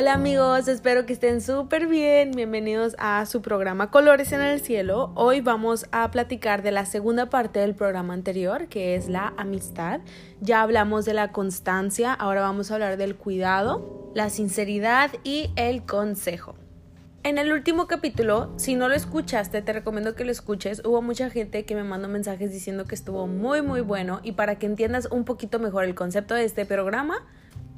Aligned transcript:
Hola 0.00 0.14
amigos, 0.14 0.66
espero 0.66 1.04
que 1.04 1.12
estén 1.12 1.42
súper 1.42 1.86
bien. 1.86 2.30
Bienvenidos 2.30 2.96
a 2.98 3.26
su 3.26 3.42
programa 3.42 3.90
Colores 3.90 4.32
en 4.32 4.40
el 4.40 4.62
Cielo. 4.62 5.12
Hoy 5.14 5.42
vamos 5.42 5.84
a 5.92 6.10
platicar 6.10 6.62
de 6.62 6.70
la 6.70 6.86
segunda 6.86 7.28
parte 7.28 7.60
del 7.60 7.74
programa 7.74 8.14
anterior, 8.14 8.68
que 8.68 8.94
es 8.94 9.10
la 9.10 9.34
amistad. 9.36 10.00
Ya 10.40 10.62
hablamos 10.62 11.04
de 11.04 11.12
la 11.12 11.32
constancia, 11.32 12.14
ahora 12.14 12.40
vamos 12.40 12.70
a 12.70 12.74
hablar 12.76 12.96
del 12.96 13.14
cuidado, 13.14 14.10
la 14.14 14.30
sinceridad 14.30 15.10
y 15.22 15.50
el 15.56 15.84
consejo. 15.84 16.54
En 17.22 17.36
el 17.36 17.52
último 17.52 17.86
capítulo, 17.86 18.54
si 18.56 18.76
no 18.76 18.88
lo 18.88 18.94
escuchaste, 18.94 19.60
te 19.60 19.72
recomiendo 19.74 20.14
que 20.14 20.24
lo 20.24 20.32
escuches. 20.32 20.80
Hubo 20.82 21.02
mucha 21.02 21.28
gente 21.28 21.66
que 21.66 21.74
me 21.74 21.84
mandó 21.84 22.08
mensajes 22.08 22.50
diciendo 22.50 22.86
que 22.86 22.94
estuvo 22.94 23.26
muy 23.26 23.60
muy 23.60 23.82
bueno 23.82 24.20
y 24.22 24.32
para 24.32 24.58
que 24.58 24.64
entiendas 24.64 25.08
un 25.10 25.26
poquito 25.26 25.58
mejor 25.58 25.84
el 25.84 25.94
concepto 25.94 26.34
de 26.34 26.46
este 26.46 26.64
programa, 26.64 27.26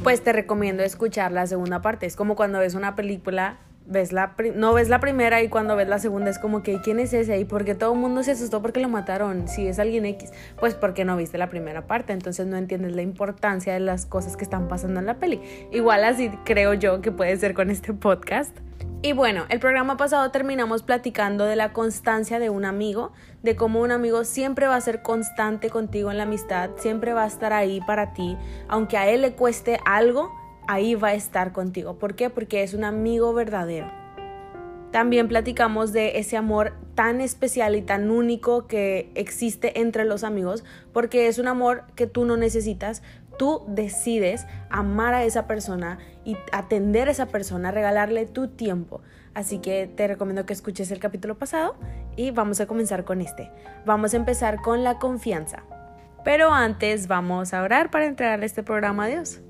pues 0.02 0.22
te 0.22 0.32
recomiendo 0.32 0.82
escuchar 0.82 1.32
la 1.32 1.46
segunda 1.46 1.80
parte. 1.80 2.06
Es 2.06 2.16
como 2.16 2.34
cuando 2.34 2.58
ves 2.58 2.74
una 2.74 2.96
película, 2.96 3.58
ves 3.86 4.12
la 4.12 4.34
no 4.54 4.74
ves 4.74 4.88
la 4.88 5.00
primera 5.00 5.42
y 5.42 5.48
cuando 5.48 5.76
ves 5.76 5.88
la 5.88 5.98
segunda 5.98 6.30
es 6.30 6.38
como 6.38 6.62
que 6.62 6.80
¿quién 6.80 6.98
es 6.98 7.12
ese? 7.12 7.38
Y 7.38 7.44
porque 7.44 7.74
todo 7.74 7.92
el 7.92 7.98
mundo 7.98 8.22
se 8.22 8.32
asustó 8.32 8.62
porque 8.62 8.80
lo 8.80 8.88
mataron. 8.88 9.46
Si 9.48 9.66
es 9.66 9.78
alguien 9.78 10.04
X, 10.06 10.30
pues 10.58 10.74
porque 10.74 11.04
no 11.04 11.16
viste 11.16 11.38
la 11.38 11.50
primera 11.50 11.86
parte, 11.86 12.12
entonces 12.12 12.46
no 12.46 12.56
entiendes 12.56 12.96
la 12.96 13.02
importancia 13.02 13.72
de 13.72 13.80
las 13.80 14.06
cosas 14.06 14.36
que 14.36 14.44
están 14.44 14.68
pasando 14.68 14.98
en 14.98 15.06
la 15.06 15.14
peli. 15.14 15.40
Igual 15.70 16.04
así 16.04 16.30
creo 16.44 16.74
yo 16.74 17.00
que 17.00 17.12
puede 17.12 17.36
ser 17.36 17.54
con 17.54 17.70
este 17.70 17.92
podcast. 17.92 18.56
Y 19.04 19.14
bueno, 19.14 19.46
el 19.48 19.58
programa 19.58 19.96
pasado 19.96 20.30
terminamos 20.30 20.84
platicando 20.84 21.44
de 21.44 21.56
la 21.56 21.72
constancia 21.72 22.38
de 22.38 22.50
un 22.50 22.64
amigo, 22.64 23.10
de 23.42 23.56
cómo 23.56 23.80
un 23.80 23.90
amigo 23.90 24.22
siempre 24.22 24.68
va 24.68 24.76
a 24.76 24.80
ser 24.80 25.02
constante 25.02 25.70
contigo 25.70 26.12
en 26.12 26.18
la 26.18 26.22
amistad, 26.22 26.70
siempre 26.76 27.12
va 27.12 27.24
a 27.24 27.26
estar 27.26 27.52
ahí 27.52 27.80
para 27.80 28.12
ti, 28.12 28.36
aunque 28.68 28.96
a 28.96 29.08
él 29.10 29.22
le 29.22 29.32
cueste 29.32 29.80
algo, 29.84 30.30
ahí 30.68 30.94
va 30.94 31.08
a 31.08 31.14
estar 31.14 31.52
contigo. 31.52 31.98
¿Por 31.98 32.14
qué? 32.14 32.30
Porque 32.30 32.62
es 32.62 32.74
un 32.74 32.84
amigo 32.84 33.34
verdadero. 33.34 33.90
También 34.92 35.26
platicamos 35.26 35.92
de 35.92 36.20
ese 36.20 36.36
amor 36.36 36.74
tan 36.94 37.20
especial 37.20 37.74
y 37.74 37.82
tan 37.82 38.08
único 38.08 38.68
que 38.68 39.10
existe 39.16 39.80
entre 39.80 40.04
los 40.04 40.22
amigos, 40.22 40.62
porque 40.92 41.26
es 41.26 41.40
un 41.40 41.48
amor 41.48 41.86
que 41.96 42.06
tú 42.06 42.24
no 42.24 42.36
necesitas, 42.36 43.02
tú 43.36 43.64
decides 43.66 44.46
amar 44.70 45.14
a 45.14 45.24
esa 45.24 45.48
persona 45.48 45.98
y 46.24 46.36
atender 46.52 47.08
a 47.08 47.12
esa 47.12 47.26
persona, 47.26 47.70
regalarle 47.70 48.26
tu 48.26 48.48
tiempo. 48.48 49.00
Así 49.34 49.58
que 49.58 49.86
te 49.86 50.06
recomiendo 50.06 50.46
que 50.46 50.52
escuches 50.52 50.90
el 50.90 50.98
capítulo 50.98 51.38
pasado 51.38 51.74
y 52.16 52.30
vamos 52.30 52.60
a 52.60 52.66
comenzar 52.66 53.04
con 53.04 53.20
este. 53.20 53.50
Vamos 53.86 54.14
a 54.14 54.18
empezar 54.18 54.60
con 54.60 54.84
la 54.84 54.98
confianza. 54.98 55.64
Pero 56.24 56.52
antes 56.52 57.08
vamos 57.08 57.52
a 57.52 57.62
orar 57.62 57.90
para 57.90 58.06
entregarle 58.06 58.46
este 58.46 58.62
programa 58.62 59.04
a 59.04 59.08
Dios. 59.08 59.40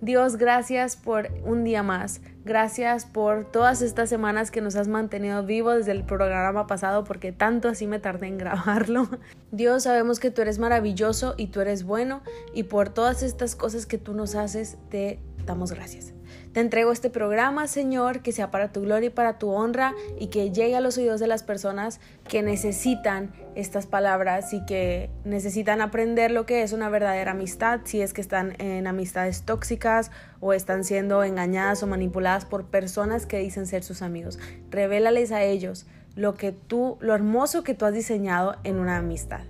Dios, 0.00 0.36
gracias 0.36 0.96
por 0.96 1.28
un 1.44 1.62
día 1.62 1.84
más. 1.84 2.20
Gracias 2.44 3.06
por 3.06 3.44
todas 3.44 3.82
estas 3.82 4.08
semanas 4.08 4.50
que 4.50 4.60
nos 4.60 4.74
has 4.74 4.88
mantenido 4.88 5.44
vivos 5.44 5.76
desde 5.76 5.92
el 5.92 6.04
programa 6.04 6.66
pasado 6.66 7.04
porque 7.04 7.30
tanto 7.30 7.68
así 7.68 7.86
me 7.86 8.00
tardé 8.00 8.26
en 8.26 8.36
grabarlo. 8.36 9.08
Dios, 9.52 9.84
sabemos 9.84 10.18
que 10.18 10.32
tú 10.32 10.42
eres 10.42 10.58
maravilloso 10.58 11.34
y 11.36 11.48
tú 11.48 11.60
eres 11.60 11.84
bueno 11.84 12.22
y 12.52 12.64
por 12.64 12.88
todas 12.88 13.22
estas 13.22 13.54
cosas 13.54 13.86
que 13.86 13.96
tú 13.96 14.12
nos 14.12 14.34
haces 14.34 14.76
te 14.90 15.20
damos 15.46 15.70
gracias. 15.70 16.14
Te 16.52 16.60
entrego 16.60 16.92
este 16.92 17.08
programa, 17.08 17.66
Señor, 17.66 18.20
que 18.20 18.30
sea 18.30 18.50
para 18.50 18.72
tu 18.72 18.82
gloria 18.82 19.06
y 19.06 19.10
para 19.10 19.38
tu 19.38 19.48
honra 19.50 19.94
y 20.18 20.26
que 20.26 20.50
llegue 20.50 20.76
a 20.76 20.82
los 20.82 20.98
oídos 20.98 21.18
de 21.18 21.26
las 21.26 21.42
personas 21.42 21.98
que 22.28 22.42
necesitan 22.42 23.32
estas 23.54 23.86
palabras 23.86 24.52
y 24.52 24.62
que 24.66 25.08
necesitan 25.24 25.80
aprender 25.80 26.30
lo 26.30 26.44
que 26.44 26.62
es 26.62 26.74
una 26.74 26.90
verdadera 26.90 27.30
amistad, 27.30 27.80
si 27.84 28.02
es 28.02 28.12
que 28.12 28.20
están 28.20 28.54
en 28.58 28.86
amistades 28.86 29.44
tóxicas 29.44 30.10
o 30.40 30.52
están 30.52 30.84
siendo 30.84 31.24
engañadas 31.24 31.82
o 31.82 31.86
manipuladas 31.86 32.44
por 32.44 32.66
personas 32.66 33.24
que 33.24 33.38
dicen 33.38 33.66
ser 33.66 33.82
sus 33.82 34.02
amigos. 34.02 34.38
Revélales 34.70 35.32
a 35.32 35.42
ellos 35.42 35.86
lo 36.16 36.34
que 36.34 36.52
tú, 36.52 36.98
lo 37.00 37.14
hermoso 37.14 37.62
que 37.62 37.72
tú 37.72 37.86
has 37.86 37.94
diseñado 37.94 38.56
en 38.62 38.78
una 38.78 38.98
amistad. 38.98 39.40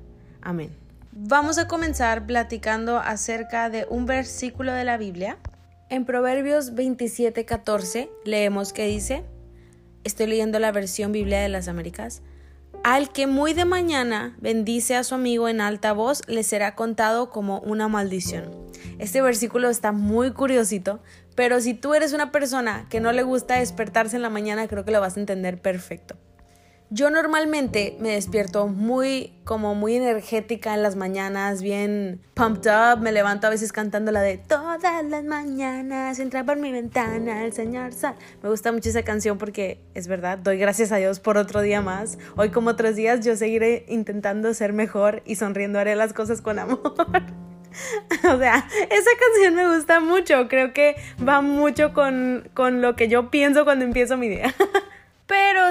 Amén. 0.40 0.70
Vamos 1.10 1.58
a 1.58 1.66
comenzar 1.66 2.26
platicando 2.26 2.98
acerca 2.98 3.70
de 3.70 3.86
un 3.90 4.06
versículo 4.06 4.72
de 4.72 4.84
la 4.84 4.98
Biblia 4.98 5.36
en 5.92 6.06
Proverbios 6.06 6.74
27:14 6.74 8.08
leemos 8.24 8.72
que 8.72 8.86
dice, 8.86 9.24
estoy 10.04 10.26
leyendo 10.26 10.58
la 10.58 10.72
versión 10.72 11.12
Biblia 11.12 11.42
de 11.42 11.50
las 11.50 11.68
Américas, 11.68 12.22
al 12.82 13.12
que 13.12 13.26
muy 13.26 13.52
de 13.52 13.66
mañana 13.66 14.34
bendice 14.40 14.96
a 14.96 15.04
su 15.04 15.14
amigo 15.14 15.50
en 15.50 15.60
alta 15.60 15.92
voz, 15.92 16.22
le 16.28 16.44
será 16.44 16.74
contado 16.76 17.28
como 17.28 17.60
una 17.60 17.88
maldición. 17.88 18.50
Este 18.98 19.20
versículo 19.20 19.68
está 19.68 19.92
muy 19.92 20.32
curiosito, 20.32 21.02
pero 21.34 21.60
si 21.60 21.74
tú 21.74 21.92
eres 21.92 22.14
una 22.14 22.32
persona 22.32 22.86
que 22.88 23.00
no 23.00 23.12
le 23.12 23.22
gusta 23.22 23.58
despertarse 23.58 24.16
en 24.16 24.22
la 24.22 24.30
mañana, 24.30 24.68
creo 24.68 24.86
que 24.86 24.92
lo 24.92 25.00
vas 25.00 25.18
a 25.18 25.20
entender 25.20 25.60
perfecto. 25.60 26.16
Yo 26.94 27.08
normalmente 27.08 27.96
me 28.00 28.10
despierto 28.10 28.68
muy, 28.68 29.32
como 29.44 29.74
muy 29.74 29.96
energética 29.96 30.74
en 30.74 30.82
las 30.82 30.94
mañanas, 30.94 31.62
bien 31.62 32.20
pumped 32.34 32.70
up. 32.70 33.00
Me 33.00 33.12
levanto 33.12 33.46
a 33.46 33.50
veces 33.50 33.72
cantando 33.72 34.12
la 34.12 34.20
de 34.20 34.36
Todas 34.36 35.02
las 35.02 35.24
mañanas 35.24 36.18
entra 36.18 36.44
por 36.44 36.58
mi 36.58 36.70
ventana 36.70 37.46
el 37.46 37.54
señor 37.54 37.94
Sal. 37.94 38.16
Me 38.42 38.50
gusta 38.50 38.72
mucho 38.72 38.90
esa 38.90 39.04
canción 39.04 39.38
porque 39.38 39.80
es 39.94 40.06
verdad, 40.06 40.36
doy 40.36 40.58
gracias 40.58 40.92
a 40.92 40.96
Dios 40.96 41.18
por 41.18 41.38
otro 41.38 41.62
día 41.62 41.80
más. 41.80 42.18
Hoy 42.36 42.50
como 42.50 42.68
otros 42.68 42.94
días 42.94 43.24
yo 43.24 43.36
seguiré 43.36 43.86
intentando 43.88 44.52
ser 44.52 44.74
mejor 44.74 45.22
y 45.24 45.36
sonriendo 45.36 45.78
haré 45.78 45.96
las 45.96 46.12
cosas 46.12 46.42
con 46.42 46.58
amor. 46.58 46.78
o 46.94 48.38
sea, 48.38 48.68
esa 48.90 49.10
canción 49.18 49.54
me 49.54 49.74
gusta 49.74 50.00
mucho. 50.00 50.46
Creo 50.46 50.74
que 50.74 50.96
va 51.26 51.40
mucho 51.40 51.94
con, 51.94 52.50
con 52.52 52.82
lo 52.82 52.96
que 52.96 53.08
yo 53.08 53.30
pienso 53.30 53.64
cuando 53.64 53.86
empiezo 53.86 54.18
mi 54.18 54.28
día. 54.28 54.54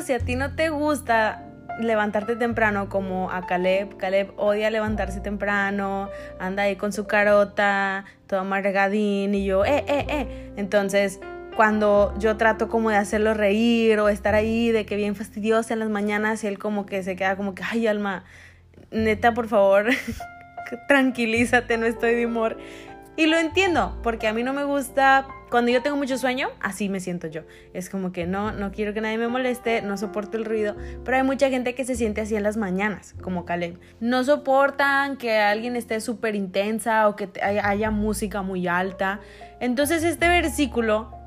Si 0.03 0.13
a 0.13 0.19
ti 0.19 0.35
no 0.35 0.55
te 0.55 0.69
gusta 0.69 1.43
levantarte 1.79 2.35
temprano 2.35 2.89
como 2.89 3.29
a 3.29 3.45
Caleb, 3.45 3.97
Caleb 3.97 4.33
odia 4.35 4.71
levantarse 4.71 5.19
temprano, 5.19 6.09
anda 6.39 6.63
ahí 6.63 6.75
con 6.75 6.91
su 6.91 7.05
carota, 7.05 8.05
todo 8.25 8.39
amargadín 8.39 9.35
y 9.35 9.45
yo, 9.45 9.63
eh, 9.63 9.83
eh, 9.87 10.05
eh. 10.09 10.51
Entonces, 10.57 11.19
cuando 11.55 12.15
yo 12.17 12.35
trato 12.37 12.67
como 12.67 12.89
de 12.89 12.97
hacerlo 12.97 13.35
reír 13.35 13.99
o 13.99 14.09
estar 14.09 14.33
ahí 14.33 14.71
de 14.71 14.85
que 14.85 14.95
bien 14.95 15.15
fastidiosa 15.15 15.73
en 15.73 15.79
las 15.79 15.89
mañanas 15.89 16.43
y 16.43 16.47
él 16.47 16.57
como 16.57 16.85
que 16.87 17.03
se 17.03 17.15
queda 17.15 17.35
como 17.35 17.53
que, 17.53 17.61
ay, 17.69 17.85
alma, 17.85 18.23
neta, 18.89 19.35
por 19.35 19.47
favor, 19.47 19.85
tranquilízate, 20.87 21.77
no 21.77 21.85
estoy 21.85 22.15
de 22.15 22.25
humor. 22.25 22.57
Y 23.17 23.25
lo 23.25 23.37
entiendo, 23.37 23.99
porque 24.03 24.27
a 24.27 24.33
mí 24.33 24.41
no 24.41 24.53
me 24.53 24.63
gusta, 24.63 25.27
cuando 25.49 25.69
yo 25.69 25.81
tengo 25.81 25.97
mucho 25.97 26.17
sueño, 26.17 26.47
así 26.61 26.87
me 26.87 27.01
siento 27.01 27.27
yo. 27.27 27.41
Es 27.73 27.89
como 27.89 28.13
que 28.13 28.25
no, 28.25 28.53
no 28.53 28.71
quiero 28.71 28.93
que 28.93 29.01
nadie 29.01 29.17
me 29.17 29.27
moleste, 29.27 29.81
no 29.81 29.97
soporto 29.97 30.37
el 30.37 30.45
ruido, 30.45 30.75
pero 31.03 31.17
hay 31.17 31.23
mucha 31.23 31.49
gente 31.49 31.75
que 31.75 31.83
se 31.83 31.95
siente 31.95 32.21
así 32.21 32.35
en 32.35 32.43
las 32.43 32.55
mañanas, 32.55 33.13
como 33.21 33.43
Caleb. 33.43 33.77
No 33.99 34.23
soportan 34.23 35.17
que 35.17 35.37
alguien 35.37 35.75
esté 35.75 35.99
súper 35.99 36.35
intensa 36.35 37.07
o 37.09 37.17
que 37.17 37.29
haya 37.41 37.91
música 37.91 38.41
muy 38.43 38.67
alta. 38.67 39.19
Entonces 39.59 40.03
este 40.03 40.29
versículo 40.29 41.20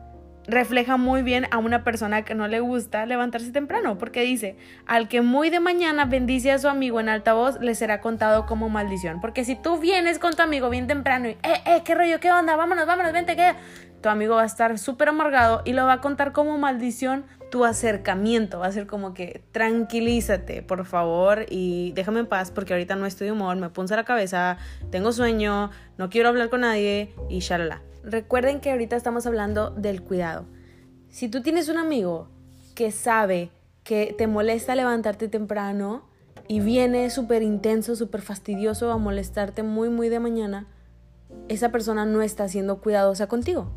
refleja 0.46 0.96
muy 0.96 1.22
bien 1.22 1.46
a 1.50 1.58
una 1.58 1.84
persona 1.84 2.24
que 2.24 2.34
no 2.34 2.48
le 2.48 2.60
gusta 2.60 3.06
levantarse 3.06 3.50
temprano, 3.50 3.98
porque 3.98 4.22
dice, 4.22 4.56
al 4.86 5.08
que 5.08 5.22
muy 5.22 5.50
de 5.50 5.60
mañana 5.60 6.04
bendice 6.04 6.52
a 6.52 6.58
su 6.58 6.68
amigo 6.68 7.00
en 7.00 7.08
alta 7.08 7.34
voz, 7.34 7.58
le 7.60 7.74
será 7.74 8.00
contado 8.00 8.46
como 8.46 8.68
maldición. 8.68 9.20
Porque 9.20 9.44
si 9.44 9.56
tú 9.56 9.78
vienes 9.78 10.18
con 10.18 10.34
tu 10.34 10.42
amigo 10.42 10.70
bien 10.70 10.86
temprano 10.86 11.28
y, 11.28 11.32
eh, 11.32 11.62
eh, 11.66 11.82
qué 11.84 11.94
rollo, 11.94 12.20
qué 12.20 12.32
onda, 12.32 12.56
vámonos, 12.56 12.86
vámonos, 12.86 13.12
vente, 13.12 13.36
que 13.36 13.54
tu 14.02 14.08
amigo 14.10 14.34
va 14.34 14.42
a 14.42 14.46
estar 14.46 14.78
súper 14.78 15.08
amargado 15.08 15.62
y 15.64 15.72
lo 15.72 15.86
va 15.86 15.94
a 15.94 16.00
contar 16.02 16.32
como 16.32 16.58
maldición 16.58 17.24
tu 17.50 17.64
acercamiento. 17.64 18.58
Va 18.58 18.66
a 18.66 18.72
ser 18.72 18.86
como 18.86 19.14
que 19.14 19.42
tranquilízate, 19.52 20.62
por 20.62 20.84
favor, 20.84 21.46
y 21.48 21.92
déjame 21.92 22.20
en 22.20 22.26
paz 22.26 22.50
porque 22.50 22.74
ahorita 22.74 22.96
no 22.96 23.06
estoy 23.06 23.28
de 23.28 23.32
humor, 23.32 23.56
me 23.56 23.70
punza 23.70 23.96
la 23.96 24.04
cabeza, 24.04 24.58
tengo 24.90 25.12
sueño, 25.12 25.70
no 25.96 26.10
quiero 26.10 26.28
hablar 26.28 26.50
con 26.50 26.60
nadie 26.62 27.14
y 27.30 27.38
shalala. 27.38 27.80
Recuerden 28.04 28.60
que 28.60 28.70
ahorita 28.70 28.96
estamos 28.96 29.26
hablando 29.26 29.70
del 29.70 30.02
cuidado. 30.02 30.44
Si 31.08 31.28
tú 31.28 31.42
tienes 31.42 31.68
un 31.68 31.78
amigo 31.78 32.28
que 32.74 32.90
sabe 32.90 33.50
que 33.82 34.14
te 34.16 34.26
molesta 34.26 34.74
levantarte 34.74 35.28
temprano 35.28 36.04
y 36.46 36.60
viene 36.60 37.08
súper 37.08 37.42
intenso, 37.42 37.96
súper 37.96 38.20
fastidioso 38.20 38.92
a 38.92 38.98
molestarte 38.98 39.62
muy, 39.62 39.88
muy 39.88 40.10
de 40.10 40.20
mañana, 40.20 40.66
esa 41.48 41.70
persona 41.70 42.04
no 42.04 42.20
está 42.20 42.46
siendo 42.48 42.80
cuidadosa 42.80 43.26
contigo. 43.26 43.70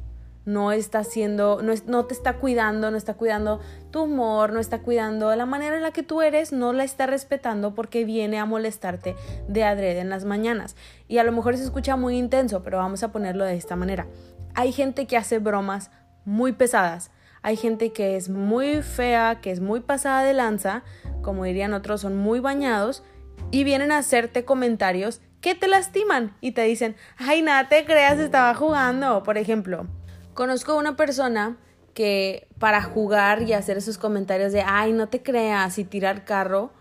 No 0.48 0.72
está 0.72 1.00
haciendo, 1.00 1.62
no, 1.62 1.74
no 1.86 2.06
te 2.06 2.16
está 2.16 2.38
cuidando, 2.38 2.90
no 2.90 2.98
está 2.98 3.14
cuidando 3.14 3.60
tu 3.92 4.06
humor, 4.06 4.52
no 4.52 4.60
está 4.60 4.80
cuidando 4.80 5.36
la 5.36 5.46
manera 5.46 5.76
en 5.76 5.84
la 5.84 5.92
que 5.92 6.02
tú 6.02 6.24
eres, 6.24 6.52
no 6.52 6.74
la 6.74 6.84
está 6.84 7.06
respetando 7.06 7.76
porque 7.76 8.06
viene 8.06 8.40
a 8.40 8.46
molestarte 8.46 9.16
de 9.48 9.64
adrede 9.64 10.00
en 10.00 10.10
las 10.10 10.26
mañanas. 10.26 10.76
Y 11.08 11.20
a 11.20 11.24
lo 11.24 11.32
mejor 11.32 11.56
se 11.58 11.64
escucha 11.64 11.96
muy 11.96 12.18
intenso, 12.18 12.64
pero 12.64 12.78
vamos 12.78 13.04
a 13.04 13.12
ponerlo 13.12 13.46
de 13.46 13.56
esta 13.56 13.76
manera. 13.76 14.08
Hay 14.56 14.72
gente 14.72 15.06
que 15.06 15.18
hace 15.18 15.38
bromas 15.38 15.92
muy 16.26 16.54
pesadas, 16.54 17.12
hay 17.42 17.56
gente 17.56 17.94
que 17.94 18.16
es 18.16 18.30
muy 18.30 18.82
fea, 18.82 19.40
que 19.42 19.52
es 19.52 19.60
muy 19.60 19.82
pasada 19.82 20.24
de 20.24 20.34
lanza, 20.34 20.84
como 21.22 21.44
dirían 21.44 21.74
otros, 21.74 22.02
son 22.02 22.18
muy 22.18 22.40
bañados 22.40 23.04
y 23.52 23.64
vienen 23.64 23.92
a 23.92 24.00
hacerte 24.00 24.46
comentarios 24.46 25.22
que 25.42 25.56
te 25.56 25.68
lastiman 25.68 26.36
y 26.42 26.52
te 26.52 26.64
dicen, 26.64 26.96
ay, 27.18 27.42
nada 27.42 27.70
te 27.70 27.86
creas, 27.86 28.20
estaba 28.20 28.54
jugando. 28.56 29.24
Por 29.24 29.38
ejemplo, 29.38 29.88
conozco 30.38 30.78
una 30.78 30.96
persona 30.96 31.58
que 31.96 32.48
para 32.60 32.84
jugar 32.84 33.42
y 33.42 33.54
hacer 33.54 33.78
esos 33.78 33.98
comentarios 33.98 34.52
de, 34.52 34.62
ay, 34.62 34.94
no 34.94 35.10
te 35.10 35.24
creas 35.24 35.80
y 35.80 35.84
tirar 35.84 36.26
carro, 36.26 36.72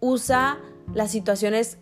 usa 0.00 0.58
las 0.92 1.12
situaciones 1.12 1.78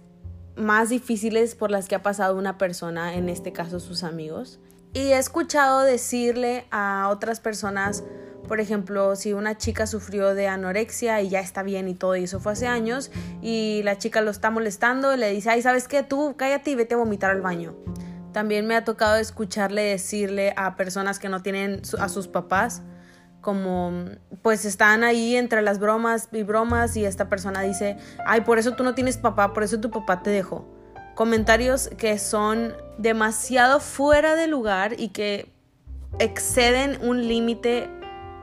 más 0.57 0.91
difíciles 0.91 1.55
por 1.55 1.71
las 1.71 1.89
que 1.89 1.95
ha 1.95 2.03
pasado 2.03 2.37
una 2.37 2.59
persona, 2.59 3.15
en 3.15 3.31
este 3.31 3.51
caso 3.51 3.81
sus 3.81 4.05
amigos. 4.05 4.61
Y 4.93 5.13
he 5.13 5.17
escuchado 5.17 5.81
decirle 5.81 6.67
a 6.71 7.09
otras 7.11 7.41
personas, 7.41 8.05
por 8.47 8.61
ejemplo, 8.61 9.17
si 9.17 9.33
una 9.33 9.57
chica 9.57 9.87
sufrió 9.87 10.35
de 10.35 10.49
anorexia 10.49 11.23
y 11.23 11.31
ya 11.31 11.41
está 11.41 11.63
bien 11.63 11.89
y 11.89 11.95
todo, 11.95 12.15
y 12.15 12.25
eso 12.25 12.41
fue 12.41 12.53
hace 12.53 12.67
años, 12.67 13.11
y 13.41 13.81
la 13.85 13.97
chica 13.97 14.21
lo 14.21 14.31
está 14.31 14.51
molestando, 14.51 15.17
le 15.17 15.31
dice, 15.31 15.49
ay, 15.49 15.63
¿sabes 15.63 15.89
qué? 15.89 16.03
Tú 16.03 16.35
cállate 16.37 16.73
y 16.73 16.75
vete 16.75 16.93
a 16.93 16.99
vomitar 16.99 17.31
al 17.31 17.41
baño. 17.41 17.75
También 18.33 18.67
me 18.67 18.75
ha 18.77 18.85
tocado 18.85 19.17
escucharle 19.17 19.83
decirle 19.83 20.55
a 20.57 20.77
personas 20.77 21.19
que 21.19 21.29
no 21.29 21.43
tienen 21.43 21.83
a 21.99 22.09
sus 22.09 22.29
papás, 22.29 22.83
como 23.41 24.05
pues 24.43 24.65
están 24.65 25.05
ahí 25.05 25.37
entre 25.37 25.63
las 25.63 25.79
bromas 25.79 26.29
y 26.33 26.43
bromas 26.43 26.97
y 26.97 27.05
esta 27.05 27.29
persona 27.29 27.63
dice, 27.63 27.99
ay, 28.25 28.43
por 28.43 28.59
eso 28.59 28.73
tú 28.73 28.85
no 28.85 28.95
tienes 28.95 29.19
papá, 29.19 29.53
por 29.53 29.63
eso 29.63 29.81
tu 29.81 29.91
papá 29.91 30.23
te 30.23 30.31
dejó. 30.31 30.67
Comentarios 31.15 31.91
que 31.99 32.19
son 32.19 32.75
demasiado 32.97 33.81
fuera 33.81 34.35
de 34.35 34.47
lugar 34.47 34.99
y 34.99 35.09
que 35.09 35.53
exceden 36.19 36.99
un 37.03 37.27
límite 37.27 37.91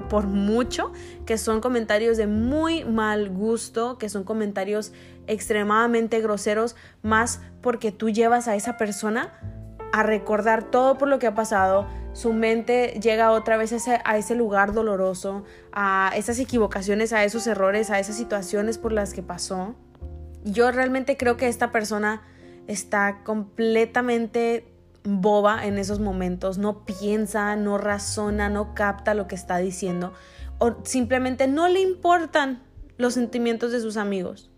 por 0.09 0.27
mucho, 0.27 0.91
que 1.25 1.37
son 1.37 1.61
comentarios 1.61 2.17
de 2.17 2.27
muy 2.27 2.85
mal 2.85 3.29
gusto, 3.29 3.97
que 3.97 4.09
son 4.09 4.23
comentarios 4.23 4.93
extremadamente 5.27 6.21
groseros, 6.21 6.75
más 7.01 7.41
porque 7.61 7.91
tú 7.91 8.09
llevas 8.09 8.47
a 8.47 8.55
esa 8.55 8.77
persona 8.77 9.58
a 9.91 10.03
recordar 10.03 10.63
todo 10.63 10.97
por 10.97 11.07
lo 11.07 11.19
que 11.19 11.27
ha 11.27 11.35
pasado, 11.35 11.87
su 12.13 12.33
mente 12.33 12.99
llega 13.01 13.31
otra 13.31 13.57
vez 13.57 13.71
a 14.03 14.17
ese, 14.17 14.35
lugar 14.35 14.73
doloroso, 14.73 15.43
a 15.71 16.11
esas 16.15 16.39
equivocaciones, 16.39 17.13
a 17.13 17.23
esos 17.23 17.47
errores, 17.47 17.89
a 17.89 17.99
esas 17.99 18.15
situaciones 18.15 18.77
por 18.77 18.91
las 18.91 19.13
que 19.13 19.23
pasó. 19.23 19.75
Yo 20.43 20.71
realmente 20.71 21.17
creo 21.17 21.37
que 21.37 21.47
esta 21.47 21.71
persona 21.71 22.21
está 22.67 23.23
completamente 23.23 24.71
boba 25.03 25.65
en 25.65 25.77
esos 25.77 25.99
momentos, 25.99 26.57
no 26.57 26.85
piensa, 26.85 27.55
no 27.55 27.77
razona, 27.77 28.49
no 28.49 28.73
capta 28.73 29.13
lo 29.13 29.27
que 29.27 29.35
está 29.35 29.57
diciendo. 29.57 30.13
O 30.57 30.77
simplemente 30.83 31.47
no 31.47 31.67
le 31.67 31.79
importan 31.79 32.63
los 32.97 33.13
sentimientos 33.13 33.71
de 33.71 33.79
sus 33.79 33.95
amigos 33.97 34.48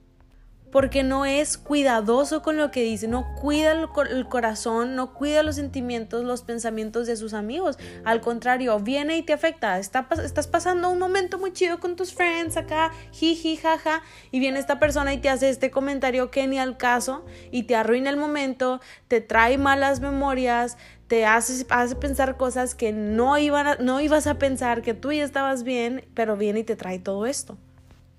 porque 0.72 1.04
no 1.04 1.26
es 1.26 1.58
cuidadoso 1.58 2.42
con 2.42 2.58
lo 2.58 2.72
que 2.72 2.82
dice, 2.84 3.08
no 3.08 3.36
cuida 3.36 3.74
el, 3.74 4.28
corazón, 4.28 4.96
no 4.96 5.14
cuida 5.14 5.44
los 5.44 5.56
sentimientos, 5.56 6.24
los 6.24 6.42
pensamientos 6.44 7.08
de 7.08 7.18
sus 7.18 7.34
amigos. 7.34 7.78
Al 8.06 8.22
contrario, 8.22 8.80
viene 8.80 9.18
y 9.18 9.24
te 9.24 9.34
afecta. 9.34 9.80
estás 9.80 10.48
pasando 10.48 10.90
un 10.90 11.00
momento 11.00 11.38
muy 11.38 11.52
chido 11.52 11.80
con 11.80 11.96
tus 11.96 12.14
friends 12.14 12.58
acá, 12.58 12.92
jiji, 13.12 13.58
jaja, 13.58 14.02
y 14.32 14.40
viene 14.40 14.60
esta 14.60 14.80
persona 14.80 15.14
y 15.14 15.18
te 15.18 15.30
hace 15.30 15.50
este 15.50 15.72
comentario 15.72 16.32
que 16.32 16.48
ni 16.48 16.58
al 16.58 16.78
caso 16.78 17.26
y 17.52 17.64
te 17.64 17.76
arruina 17.76 18.10
el 18.10 18.18
momento, 18.18 18.80
te 19.08 19.20
trae 19.20 19.58
malas 19.58 20.00
memorias, 20.00 20.78
te 21.08 21.26
hace, 21.26 21.66
hace 21.70 21.96
pensar 21.96 22.38
cosas 22.38 22.74
que 22.76 22.94
no, 22.94 23.38
iban 23.38 23.78
no 23.82 24.00
ibas 24.00 24.28
a 24.28 24.40
pensar, 24.40 24.82
que 24.82 24.94
tú 24.94 25.12
ya 25.12 25.26
estabas 25.26 25.64
bien, 25.64 26.06
pero 26.14 26.38
viene 26.38 26.62
y 26.62 26.64
te 26.64 26.78
trae 26.78 27.00
todo 27.00 27.26
esto. 27.26 27.58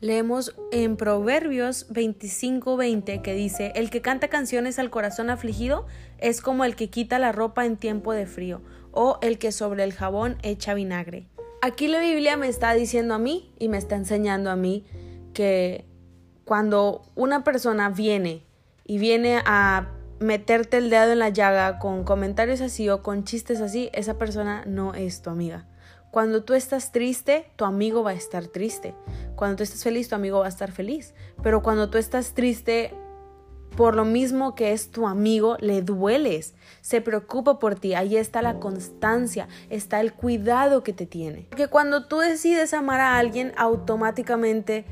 Leemos 0.02 0.56
en 0.72 0.96
Proverbios 0.96 1.86
25:20 1.88 3.22
que 3.22 3.34
dice, 3.34 3.70
el 3.76 3.88
que 3.88 4.02
canta 4.02 4.26
canciones 4.26 4.80
al 4.80 4.90
corazón 4.90 5.30
afligido 5.30 5.86
es 6.18 6.40
como 6.40 6.64
el 6.64 6.74
que 6.74 6.90
quita 6.90 7.20
la 7.20 7.30
ropa 7.30 7.66
en 7.66 7.76
tiempo 7.76 8.12
de 8.12 8.26
frío 8.26 8.62
o 8.90 9.20
el 9.22 9.38
que 9.38 9.52
sobre 9.52 9.84
el 9.84 9.92
jabón 9.92 10.38
echa 10.42 10.74
vinagre. 10.74 11.28
Aquí 11.62 11.86
la 11.86 12.00
Biblia 12.00 12.36
me 12.36 12.48
está 12.48 12.74
diciendo 12.74 13.14
a 13.14 13.20
mí 13.20 13.54
y 13.60 13.68
me 13.68 13.78
está 13.78 13.94
enseñando 13.94 14.50
a 14.50 14.56
mí 14.56 14.84
que 15.34 15.84
cuando 16.44 17.02
una 17.14 17.44
persona 17.44 17.88
viene 17.88 18.42
y 18.84 18.98
viene 18.98 19.40
a 19.44 19.92
meterte 20.18 20.78
el 20.78 20.90
dedo 20.90 21.12
en 21.12 21.20
la 21.20 21.28
llaga 21.28 21.78
con 21.78 22.02
comentarios 22.02 22.60
así 22.60 22.88
o 22.88 23.04
con 23.04 23.22
chistes 23.22 23.60
así, 23.60 23.88
esa 23.92 24.18
persona 24.18 24.64
no 24.66 24.94
es 24.94 25.22
tu 25.22 25.30
amiga. 25.30 25.68
Cuando 26.12 26.44
tú 26.44 26.52
estás 26.52 26.92
triste, 26.92 27.46
tu 27.56 27.64
amigo 27.64 28.02
va 28.02 28.10
a 28.10 28.12
estar 28.12 28.46
triste. 28.46 28.94
Cuando 29.34 29.56
tú 29.56 29.62
estás 29.62 29.82
feliz, 29.82 30.10
tu 30.10 30.14
amigo 30.14 30.40
va 30.40 30.44
a 30.44 30.50
estar 30.50 30.70
feliz. 30.70 31.14
Pero 31.42 31.62
cuando 31.62 31.88
tú 31.88 31.96
estás 31.96 32.34
triste, 32.34 32.92
por 33.78 33.96
lo 33.96 34.04
mismo 34.04 34.54
que 34.54 34.72
es 34.72 34.90
tu 34.90 35.06
amigo, 35.06 35.56
le 35.60 35.80
dueles, 35.80 36.52
se 36.82 37.00
preocupa 37.00 37.58
por 37.58 37.76
ti, 37.76 37.94
ahí 37.94 38.18
está 38.18 38.42
la 38.42 38.60
constancia, 38.60 39.48
está 39.70 40.02
el 40.02 40.12
cuidado 40.12 40.82
que 40.82 40.92
te 40.92 41.06
tiene. 41.06 41.46
Porque 41.48 41.68
cuando 41.68 42.04
tú 42.04 42.18
decides 42.18 42.74
amar 42.74 43.00
a 43.00 43.16
alguien, 43.16 43.54
automáticamente 43.56 44.84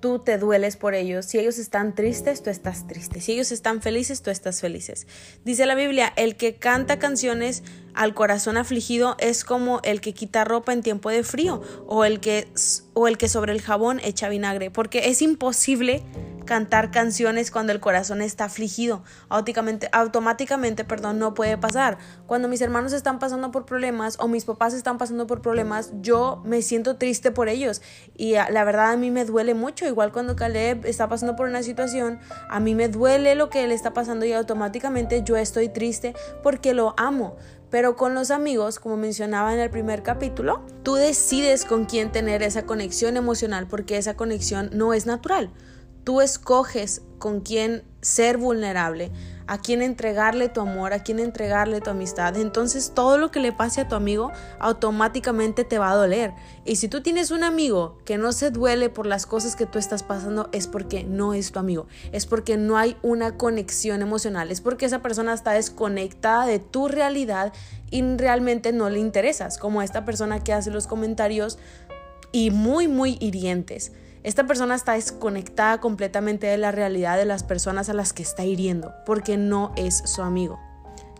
tú 0.00 0.18
te 0.18 0.38
dueles 0.38 0.78
por 0.78 0.94
ellos. 0.94 1.26
Si 1.26 1.38
ellos 1.38 1.58
están 1.58 1.94
tristes, 1.94 2.42
tú 2.42 2.48
estás 2.48 2.86
triste. 2.86 3.20
Si 3.20 3.32
ellos 3.32 3.52
están 3.52 3.82
felices, 3.82 4.22
tú 4.22 4.30
estás 4.30 4.62
felices. 4.62 5.06
Dice 5.44 5.66
la 5.66 5.74
Biblia, 5.74 6.10
el 6.16 6.36
que 6.36 6.56
canta 6.56 6.98
canciones 6.98 7.62
al 7.94 8.14
corazón 8.14 8.56
afligido 8.56 9.16
es 9.18 9.44
como 9.44 9.80
el 9.82 10.00
que 10.00 10.14
quita 10.14 10.44
ropa 10.44 10.72
en 10.72 10.82
tiempo 10.82 11.10
de 11.10 11.22
frío 11.22 11.62
o 11.86 12.04
el 12.04 12.20
que, 12.20 12.48
o 12.94 13.08
el 13.08 13.18
que 13.18 13.28
sobre 13.28 13.52
el 13.52 13.60
jabón 13.60 14.00
echa 14.02 14.28
vinagre, 14.28 14.70
porque 14.70 15.10
es 15.10 15.22
imposible 15.22 16.02
cantar 16.44 16.90
canciones 16.90 17.50
cuando 17.50 17.72
el 17.72 17.80
corazón 17.80 18.20
está 18.20 18.44
afligido. 18.44 19.02
Automáticamente, 19.28 19.88
automáticamente, 19.92 20.84
perdón, 20.84 21.18
no 21.18 21.34
puede 21.34 21.56
pasar. 21.56 21.98
Cuando 22.26 22.48
mis 22.48 22.60
hermanos 22.60 22.92
están 22.92 23.18
pasando 23.18 23.50
por 23.50 23.64
problemas 23.64 24.16
o 24.20 24.28
mis 24.28 24.44
papás 24.44 24.74
están 24.74 24.98
pasando 24.98 25.26
por 25.26 25.40
problemas, 25.40 25.92
yo 26.00 26.42
me 26.44 26.62
siento 26.62 26.96
triste 26.96 27.30
por 27.30 27.48
ellos 27.48 27.82
y 28.16 28.34
ah, 28.34 28.48
la 28.50 28.64
verdad 28.64 28.92
a 28.92 28.96
mí 28.96 29.10
me 29.10 29.24
duele 29.24 29.54
mucho. 29.54 29.86
Igual 29.86 30.12
cuando 30.12 30.36
Caleb 30.36 30.86
está 30.86 31.08
pasando 31.08 31.36
por 31.36 31.48
una 31.48 31.62
situación, 31.62 32.18
a 32.48 32.60
mí 32.60 32.74
me 32.74 32.88
duele 32.88 33.34
lo 33.34 33.48
que 33.48 33.64
él 33.64 33.72
está 33.72 33.92
pasando 33.94 34.24
y 34.24 34.32
automáticamente 34.32 35.22
yo 35.22 35.36
estoy 35.36 35.68
triste 35.68 36.14
porque 36.42 36.74
lo 36.74 36.94
amo. 36.96 37.36
Pero 37.72 37.96
con 37.96 38.14
los 38.14 38.30
amigos, 38.30 38.78
como 38.78 38.98
mencionaba 38.98 39.54
en 39.54 39.58
el 39.58 39.70
primer 39.70 40.02
capítulo, 40.02 40.60
tú 40.82 40.94
decides 40.94 41.64
con 41.64 41.86
quién 41.86 42.12
tener 42.12 42.42
esa 42.42 42.66
conexión 42.66 43.16
emocional 43.16 43.66
porque 43.66 43.96
esa 43.96 44.14
conexión 44.14 44.68
no 44.74 44.92
es 44.92 45.06
natural. 45.06 45.50
Tú 46.04 46.20
escoges 46.20 47.02
con 47.18 47.40
quién 47.40 47.84
ser 48.00 48.36
vulnerable, 48.36 49.12
a 49.46 49.58
quién 49.58 49.80
entregarle 49.82 50.48
tu 50.48 50.60
amor, 50.60 50.92
a 50.92 51.04
quién 51.04 51.20
entregarle 51.20 51.80
tu 51.80 51.90
amistad. 51.90 52.36
Entonces 52.36 52.92
todo 52.94 53.18
lo 53.18 53.30
que 53.30 53.38
le 53.38 53.52
pase 53.52 53.82
a 53.82 53.88
tu 53.88 53.94
amigo 53.94 54.32
automáticamente 54.58 55.62
te 55.62 55.78
va 55.78 55.90
a 55.90 55.94
doler. 55.94 56.32
Y 56.64 56.76
si 56.76 56.88
tú 56.88 57.02
tienes 57.02 57.30
un 57.30 57.44
amigo 57.44 57.98
que 58.04 58.18
no 58.18 58.32
se 58.32 58.50
duele 58.50 58.88
por 58.88 59.06
las 59.06 59.26
cosas 59.26 59.54
que 59.54 59.66
tú 59.66 59.78
estás 59.78 60.02
pasando, 60.02 60.48
es 60.52 60.66
porque 60.66 61.04
no 61.04 61.32
es 61.34 61.52
tu 61.52 61.60
amigo. 61.60 61.86
Es 62.10 62.26
porque 62.26 62.56
no 62.56 62.76
hay 62.76 62.96
una 63.02 63.36
conexión 63.36 64.02
emocional. 64.02 64.50
Es 64.50 64.60
porque 64.60 64.86
esa 64.86 65.00
persona 65.00 65.32
está 65.32 65.52
desconectada 65.52 66.46
de 66.46 66.58
tu 66.58 66.88
realidad 66.88 67.52
y 67.90 68.02
realmente 68.16 68.72
no 68.72 68.90
le 68.90 68.98
interesas. 68.98 69.58
Como 69.58 69.82
esta 69.82 70.04
persona 70.04 70.42
que 70.42 70.52
hace 70.52 70.72
los 70.72 70.88
comentarios 70.88 71.58
y 72.32 72.50
muy, 72.50 72.88
muy 72.88 73.16
hirientes. 73.20 73.92
Esta 74.22 74.46
persona 74.46 74.76
está 74.76 74.92
desconectada 74.92 75.80
completamente 75.80 76.46
de 76.46 76.56
la 76.56 76.70
realidad 76.70 77.16
de 77.16 77.24
las 77.24 77.42
personas 77.42 77.88
a 77.88 77.94
las 77.94 78.12
que 78.12 78.22
está 78.22 78.44
hiriendo, 78.44 78.94
porque 79.04 79.36
no 79.36 79.72
es 79.76 80.02
su 80.06 80.22
amigo. 80.22 80.60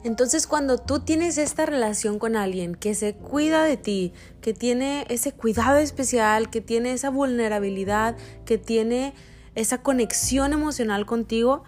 Entonces 0.05 0.47
cuando 0.47 0.79
tú 0.79 1.01
tienes 1.01 1.39
esta 1.39 1.67
relación 1.67 2.19
con 2.19 2.37
alguien 2.37 2.75
que 2.75 2.95
se 2.95 3.15
cuida 3.15 3.65
de 3.65 3.77
ti, 3.77 4.13
que 4.41 4.53
tiene 4.55 5.05
ese 5.09 5.33
cuidado 5.33 5.79
especial, 5.79 6.51
que 6.51 6.61
tiene 6.61 6.93
esa 6.93 7.11
vulnerabilidad, 7.11 8.17
que 8.45 8.59
tiene 8.59 9.15
esa 9.55 9.83
conexión 9.83 10.53
emocional 10.53 11.07
contigo, 11.07 11.63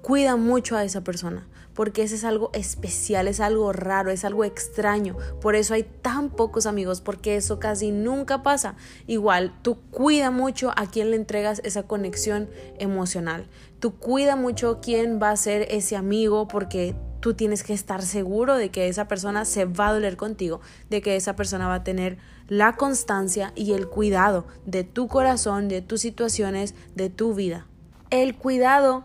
cuida 0.00 0.36
mucho 0.36 0.76
a 0.76 0.84
esa 0.84 1.02
persona 1.02 1.48
porque 1.74 2.02
ese 2.02 2.16
es 2.16 2.24
algo 2.24 2.50
especial, 2.52 3.28
es 3.28 3.40
algo 3.40 3.72
raro, 3.72 4.10
es 4.10 4.24
algo 4.24 4.44
extraño. 4.44 5.16
Por 5.40 5.56
eso 5.56 5.74
hay 5.74 5.84
tan 5.84 6.30
pocos 6.30 6.66
amigos, 6.66 7.00
porque 7.00 7.36
eso 7.36 7.58
casi 7.58 7.90
nunca 7.90 8.42
pasa. 8.42 8.74
Igual, 9.06 9.52
tú 9.62 9.78
cuida 9.90 10.30
mucho 10.30 10.72
a 10.76 10.86
quién 10.86 11.10
le 11.10 11.16
entregas 11.16 11.60
esa 11.64 11.84
conexión 11.84 12.48
emocional. 12.78 13.46
Tú 13.80 13.94
cuida 13.94 14.36
mucho 14.36 14.80
quién 14.80 15.20
va 15.20 15.30
a 15.30 15.36
ser 15.36 15.66
ese 15.70 15.96
amigo, 15.96 16.46
porque 16.48 16.94
tú 17.20 17.34
tienes 17.34 17.62
que 17.62 17.72
estar 17.72 18.02
seguro 18.02 18.56
de 18.56 18.70
que 18.70 18.88
esa 18.88 19.08
persona 19.08 19.44
se 19.44 19.64
va 19.64 19.88
a 19.88 19.92
doler 19.92 20.16
contigo, 20.16 20.60
de 20.90 21.00
que 21.00 21.16
esa 21.16 21.36
persona 21.36 21.68
va 21.68 21.76
a 21.76 21.84
tener 21.84 22.18
la 22.48 22.76
constancia 22.76 23.52
y 23.54 23.72
el 23.72 23.88
cuidado 23.88 24.44
de 24.66 24.84
tu 24.84 25.08
corazón, 25.08 25.68
de 25.68 25.82
tus 25.82 26.00
situaciones, 26.00 26.74
de 26.94 27.10
tu 27.10 27.32
vida. 27.34 27.66
El 28.10 28.36
cuidado 28.36 29.04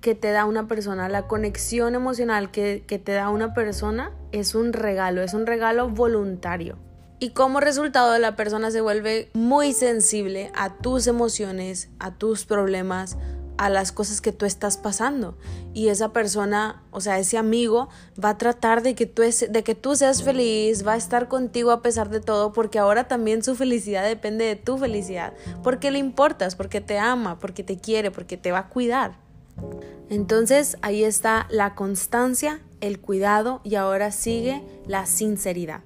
que 0.00 0.14
te 0.14 0.30
da 0.30 0.44
una 0.44 0.68
persona, 0.68 1.08
la 1.08 1.26
conexión 1.26 1.94
emocional 1.94 2.50
que, 2.50 2.84
que 2.86 2.98
te 2.98 3.12
da 3.12 3.30
una 3.30 3.54
persona 3.54 4.12
es 4.32 4.54
un 4.54 4.72
regalo, 4.72 5.22
es 5.22 5.34
un 5.34 5.46
regalo 5.46 5.88
voluntario. 5.88 6.76
Y 7.18 7.30
como 7.30 7.60
resultado 7.60 8.18
la 8.18 8.36
persona 8.36 8.70
se 8.70 8.82
vuelve 8.82 9.30
muy 9.32 9.72
sensible 9.72 10.52
a 10.54 10.76
tus 10.76 11.06
emociones, 11.06 11.88
a 11.98 12.12
tus 12.12 12.44
problemas, 12.44 13.16
a 13.56 13.70
las 13.70 13.92
cosas 13.92 14.20
que 14.20 14.32
tú 14.32 14.44
estás 14.44 14.76
pasando 14.76 15.36
y 15.72 15.88
esa 15.88 16.12
persona, 16.12 16.82
o 16.90 17.00
sea, 17.00 17.18
ese 17.18 17.38
amigo 17.38 17.88
va 18.22 18.30
a 18.30 18.38
tratar 18.38 18.82
de 18.82 18.94
que 18.94 19.06
tú 19.06 19.22
de 19.22 19.64
que 19.64 19.74
tú 19.74 19.96
seas 19.96 20.22
feliz, 20.22 20.86
va 20.86 20.92
a 20.92 20.96
estar 20.96 21.28
contigo 21.28 21.70
a 21.70 21.82
pesar 21.82 22.10
de 22.10 22.20
todo, 22.20 22.52
porque 22.52 22.78
ahora 22.78 23.08
también 23.08 23.42
su 23.42 23.54
felicidad 23.54 24.04
depende 24.04 24.44
de 24.44 24.56
tu 24.56 24.78
felicidad, 24.78 25.32
porque 25.62 25.90
le 25.90 25.98
importas, 25.98 26.54
porque 26.54 26.80
te 26.80 26.98
ama, 26.98 27.38
porque 27.38 27.62
te 27.62 27.78
quiere, 27.78 28.10
porque 28.10 28.36
te 28.36 28.52
va 28.52 28.58
a 28.58 28.68
cuidar. 28.68 29.25
Entonces, 30.08 30.76
ahí 30.82 31.04
está 31.04 31.46
la 31.50 31.74
constancia, 31.74 32.60
el 32.80 33.00
cuidado 33.00 33.60
y 33.64 33.74
ahora 33.74 34.12
sigue 34.12 34.62
la 34.86 35.06
sinceridad. 35.06 35.80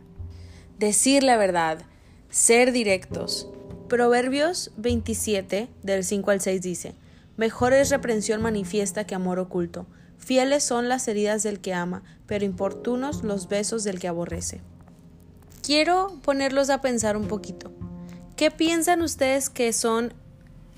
Decir 0.78 1.22
la 1.22 1.36
verdad, 1.36 1.82
ser 2.30 2.72
directos. 2.72 3.48
Proverbios 3.88 4.70
27 4.76 5.68
del 5.82 6.04
5 6.04 6.30
al 6.30 6.40
6 6.40 6.62
dice: 6.62 6.94
Mejor 7.36 7.72
es 7.72 7.90
reprensión 7.90 8.42
manifiesta 8.42 9.06
que 9.06 9.14
amor 9.14 9.38
oculto. 9.38 9.86
Fieles 10.18 10.62
son 10.62 10.88
las 10.88 11.08
heridas 11.08 11.42
del 11.42 11.60
que 11.60 11.72
ama, 11.72 12.02
pero 12.26 12.44
importunos 12.44 13.24
los 13.24 13.48
besos 13.48 13.84
del 13.84 13.98
que 13.98 14.08
aborrece. 14.08 14.60
Quiero 15.62 16.18
ponerlos 16.22 16.70
a 16.70 16.80
pensar 16.80 17.16
un 17.16 17.26
poquito. 17.26 17.72
¿Qué 18.36 18.50
piensan 18.50 19.02
ustedes 19.02 19.50
que 19.50 19.72
son 19.72 20.14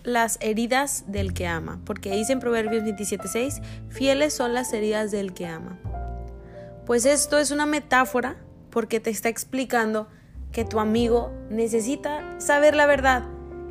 las 0.05 0.39
heridas 0.41 1.05
del 1.07 1.35
que 1.35 1.47
ama? 1.47 1.81
Porque 1.85 2.13
dice 2.13 2.33
en 2.33 2.41
Proverbios 2.41 2.85
27:6, 2.85 3.63
fieles 3.89 4.35
son 4.35 4.55
las 4.55 4.73
heridas 4.73 5.11
del 5.11 5.33
que 5.33 5.47
ama. 5.47 5.79
Pues 6.87 7.07
esto 7.07 7.39
es 7.39 7.51
una 7.51 7.67
metáfora 7.67 8.37
porque 8.71 9.01
te 9.01 9.11
está 9.11 9.29
explicando 9.29 10.09
que 10.51 10.65
tu 10.65 10.81
amigo 10.81 11.33
necesita 11.51 12.41
saber 12.41 12.75
la 12.75 12.87
verdad 12.87 13.25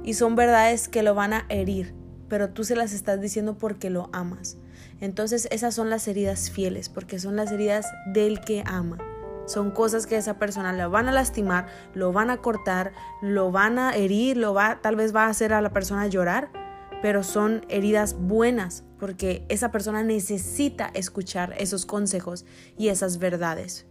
y 0.03 0.13
son 0.13 0.35
verdades 0.35 0.88
que 0.88 1.03
lo 1.03 1.13
van 1.13 1.33
a 1.33 1.45
herir 1.50 2.01
pero 2.31 2.51
tú 2.51 2.63
se 2.63 2.77
las 2.77 2.93
estás 2.93 3.19
diciendo 3.19 3.57
porque 3.57 3.89
lo 3.89 4.09
amas. 4.13 4.55
Entonces 5.01 5.50
esas 5.51 5.75
son 5.75 5.89
las 5.89 6.07
heridas 6.07 6.50
fieles, 6.50 6.88
porque 6.88 7.19
son 7.19 7.35
las 7.35 7.51
heridas 7.51 7.88
del 8.05 8.39
que 8.39 8.63
ama. 8.65 9.00
Son 9.45 9.71
cosas 9.71 10.05
que 10.05 10.17
esa 10.17 10.38
persona 10.38 10.74
le 10.74 10.86
van 10.86 11.07
a 11.07 11.12
lastimar, 11.12 11.67
lo 11.93 12.12
van 12.12 12.29
a 12.29 12.38
cortar, 12.38 12.93
lo 13.21 13.51
van 13.51 13.79
a 13.79 13.95
herir, 13.95 14.38
lo 14.38 14.53
va, 14.53 14.79
tal 14.81 14.95
vez 14.95 15.15
va 15.15 15.25
a 15.25 15.29
hacer 15.29 15.53
a 15.53 15.62
la 15.62 15.71
persona 15.71 16.07
llorar, 16.07 16.50
pero 17.01 17.24
son 17.24 17.65
heridas 17.69 18.15
buenas, 18.19 18.83
porque 19.00 19.45
esa 19.50 19.71
persona 19.71 20.03
necesita 20.03 20.91
escuchar 20.93 21.53
esos 21.57 21.86
consejos 21.86 22.45
y 22.77 22.89
esas 22.89 23.17
verdades. 23.17 23.86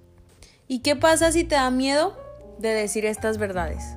¿Y 0.69 0.81
qué 0.81 0.95
pasa 0.95 1.33
si 1.33 1.45
te 1.45 1.57
da 1.57 1.71
miedo 1.71 2.17
de 2.59 2.69
decir 2.69 3.05
estas 3.05 3.39
verdades? 3.39 3.97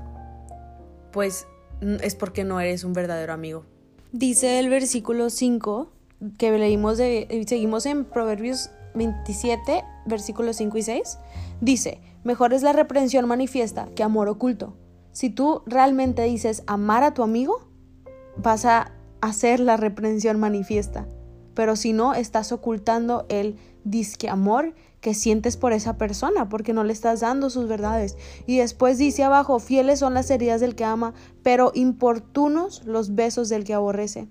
Pues 1.11 1.45
mm, 1.81 1.97
es 2.01 2.15
porque 2.15 2.43
no 2.43 2.59
eres 2.59 2.83
un 2.83 2.93
verdadero 2.93 3.33
amigo. 3.33 3.65
Dice 4.11 4.59
el 4.59 4.69
versículo 4.69 5.29
5 5.29 5.91
que 6.37 6.51
leímos 6.51 6.97
de, 6.97 7.45
seguimos 7.47 7.85
en 7.85 8.05
Proverbios 8.05 8.71
27, 8.95 9.83
versículos 10.05 10.57
5 10.57 10.77
y 10.77 10.83
6. 10.83 11.17
Dice, 11.61 12.01
mejor 12.23 12.53
es 12.53 12.63
la 12.63 12.73
reprensión 12.73 13.27
manifiesta 13.27 13.87
que 13.95 14.03
amor 14.03 14.27
oculto. 14.27 14.75
Si 15.11 15.29
tú 15.29 15.61
realmente 15.65 16.23
dices 16.23 16.63
amar 16.67 17.03
a 17.03 17.13
tu 17.13 17.23
amigo, 17.23 17.67
vas 18.37 18.65
a 18.65 18.91
hacer 19.21 19.59
la 19.59 19.77
reprensión 19.77 20.39
manifiesta. 20.39 21.07
Pero 21.53 21.75
si 21.75 21.93
no, 21.93 22.13
estás 22.13 22.51
ocultando 22.51 23.25
el 23.29 23.57
disque 23.83 24.29
amor 24.29 24.73
que 25.01 25.13
sientes 25.13 25.57
por 25.57 25.73
esa 25.73 25.97
persona, 25.97 26.49
porque 26.49 26.73
no 26.73 26.83
le 26.83 26.93
estás 26.93 27.19
dando 27.19 27.49
sus 27.49 27.67
verdades. 27.67 28.17
Y 28.47 28.57
después 28.57 28.97
dice 28.97 29.23
abajo, 29.23 29.59
fieles 29.59 29.99
son 29.99 30.13
las 30.13 30.31
heridas 30.31 30.61
del 30.61 30.75
que 30.75 30.85
ama, 30.85 31.13
pero 31.43 31.71
importunos 31.75 32.83
los 32.85 33.13
besos 33.13 33.49
del 33.49 33.65
que 33.65 33.73
aborrece. 33.73 34.27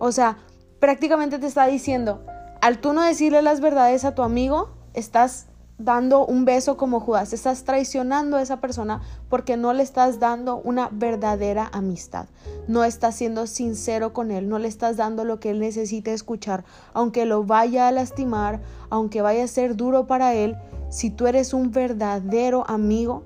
O 0.00 0.10
sea, 0.10 0.38
prácticamente 0.80 1.38
te 1.38 1.46
está 1.46 1.66
diciendo, 1.66 2.24
al 2.60 2.80
tú 2.80 2.92
no 2.92 3.02
decirle 3.02 3.42
las 3.42 3.60
verdades 3.60 4.04
a 4.04 4.14
tu 4.14 4.22
amigo, 4.22 4.70
estás 4.94 5.46
dando 5.78 6.26
un 6.26 6.44
beso 6.44 6.76
como 6.76 6.98
Judas, 6.98 7.32
estás 7.32 7.62
traicionando 7.62 8.36
a 8.36 8.42
esa 8.42 8.60
persona 8.60 9.00
porque 9.28 9.56
no 9.56 9.72
le 9.72 9.84
estás 9.84 10.18
dando 10.18 10.56
una 10.56 10.88
verdadera 10.90 11.70
amistad, 11.72 12.26
no 12.66 12.82
estás 12.82 13.14
siendo 13.14 13.46
sincero 13.46 14.12
con 14.12 14.32
él, 14.32 14.48
no 14.48 14.58
le 14.58 14.66
estás 14.66 14.96
dando 14.96 15.24
lo 15.24 15.38
que 15.38 15.50
él 15.50 15.60
necesita 15.60 16.10
escuchar, 16.10 16.64
aunque 16.94 17.26
lo 17.26 17.44
vaya 17.44 17.86
a 17.86 17.92
lastimar, 17.92 18.60
aunque 18.90 19.22
vaya 19.22 19.44
a 19.44 19.48
ser 19.48 19.76
duro 19.76 20.08
para 20.08 20.34
él, 20.34 20.56
si 20.90 21.10
tú 21.10 21.28
eres 21.28 21.54
un 21.54 21.70
verdadero 21.70 22.64
amigo, 22.66 23.22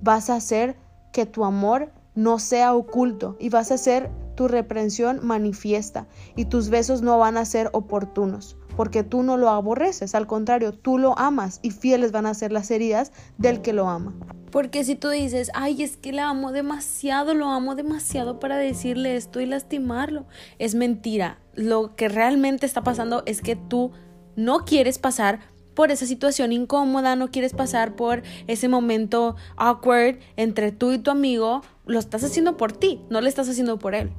vas 0.00 0.28
a 0.28 0.34
hacer 0.34 0.76
que 1.12 1.24
tu 1.24 1.44
amor 1.44 1.90
no 2.16 2.40
sea 2.40 2.74
oculto 2.74 3.36
y 3.38 3.48
vas 3.48 3.70
a 3.70 3.74
hacer 3.74 4.10
tu 4.34 4.48
reprensión 4.48 5.20
manifiesta 5.22 6.06
y 6.36 6.46
tus 6.46 6.68
besos 6.68 7.02
no 7.02 7.18
van 7.18 7.36
a 7.36 7.44
ser 7.44 7.70
oportunos 7.72 8.56
porque 8.76 9.02
tú 9.04 9.22
no 9.22 9.36
lo 9.36 9.50
aborreces, 9.50 10.14
al 10.14 10.26
contrario, 10.26 10.72
tú 10.72 10.98
lo 10.98 11.18
amas 11.18 11.60
y 11.62 11.70
fieles 11.70 12.12
van 12.12 12.26
a 12.26 12.34
ser 12.34 12.52
las 12.52 12.70
heridas 12.70 13.12
del 13.38 13.62
que 13.62 13.72
lo 13.72 13.88
ama. 13.88 14.14
Porque 14.50 14.84
si 14.84 14.96
tú 14.96 15.08
dices, 15.08 15.50
ay, 15.54 15.82
es 15.82 15.96
que 15.96 16.12
la 16.12 16.28
amo 16.28 16.52
demasiado, 16.52 17.34
lo 17.34 17.48
amo 17.48 17.74
demasiado 17.74 18.38
para 18.38 18.56
decirle 18.56 19.16
esto 19.16 19.40
y 19.40 19.46
lastimarlo, 19.46 20.26
es 20.58 20.74
mentira. 20.74 21.38
Lo 21.54 21.96
que 21.96 22.08
realmente 22.08 22.66
está 22.66 22.82
pasando 22.82 23.22
es 23.26 23.40
que 23.40 23.56
tú 23.56 23.92
no 24.36 24.64
quieres 24.64 24.98
pasar 24.98 25.40
por 25.74 25.90
esa 25.90 26.06
situación 26.06 26.52
incómoda, 26.52 27.16
no 27.16 27.30
quieres 27.30 27.54
pasar 27.54 27.96
por 27.96 28.22
ese 28.46 28.68
momento 28.68 29.36
awkward 29.56 30.18
entre 30.36 30.70
tú 30.70 30.92
y 30.92 30.98
tu 30.98 31.10
amigo, 31.10 31.62
lo 31.86 31.98
estás 31.98 32.22
haciendo 32.24 32.56
por 32.56 32.72
ti, 32.72 33.00
no 33.08 33.20
le 33.20 33.28
estás 33.28 33.48
haciendo 33.48 33.78
por 33.78 33.94
él. 33.94 34.12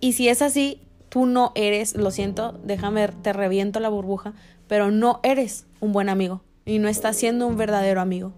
Y 0.00 0.12
si 0.14 0.28
es 0.28 0.42
así, 0.42 0.80
tú 1.08 1.26
no 1.26 1.52
eres, 1.54 1.96
lo 1.96 2.10
siento, 2.10 2.58
déjame, 2.64 3.08
te 3.08 3.32
reviento 3.32 3.80
la 3.80 3.88
burbuja, 3.88 4.34
pero 4.66 4.90
no 4.90 5.20
eres 5.22 5.66
un 5.80 5.92
buen 5.92 6.08
amigo 6.08 6.42
y 6.64 6.78
no 6.78 6.88
estás 6.88 7.16
siendo 7.16 7.46
un 7.46 7.56
verdadero 7.56 8.00
amigo. 8.00 8.32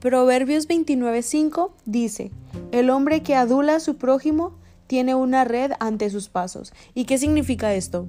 Proverbios 0.00 0.66
29:5 0.66 1.70
dice, 1.84 2.32
el 2.72 2.90
hombre 2.90 3.22
que 3.22 3.36
adula 3.36 3.76
a 3.76 3.80
su 3.80 3.96
prójimo 3.96 4.58
tiene 4.88 5.14
una 5.14 5.44
red 5.44 5.72
ante 5.78 6.10
sus 6.10 6.28
pasos. 6.28 6.72
¿Y 6.92 7.04
qué 7.04 7.18
significa 7.18 7.72
esto? 7.72 8.08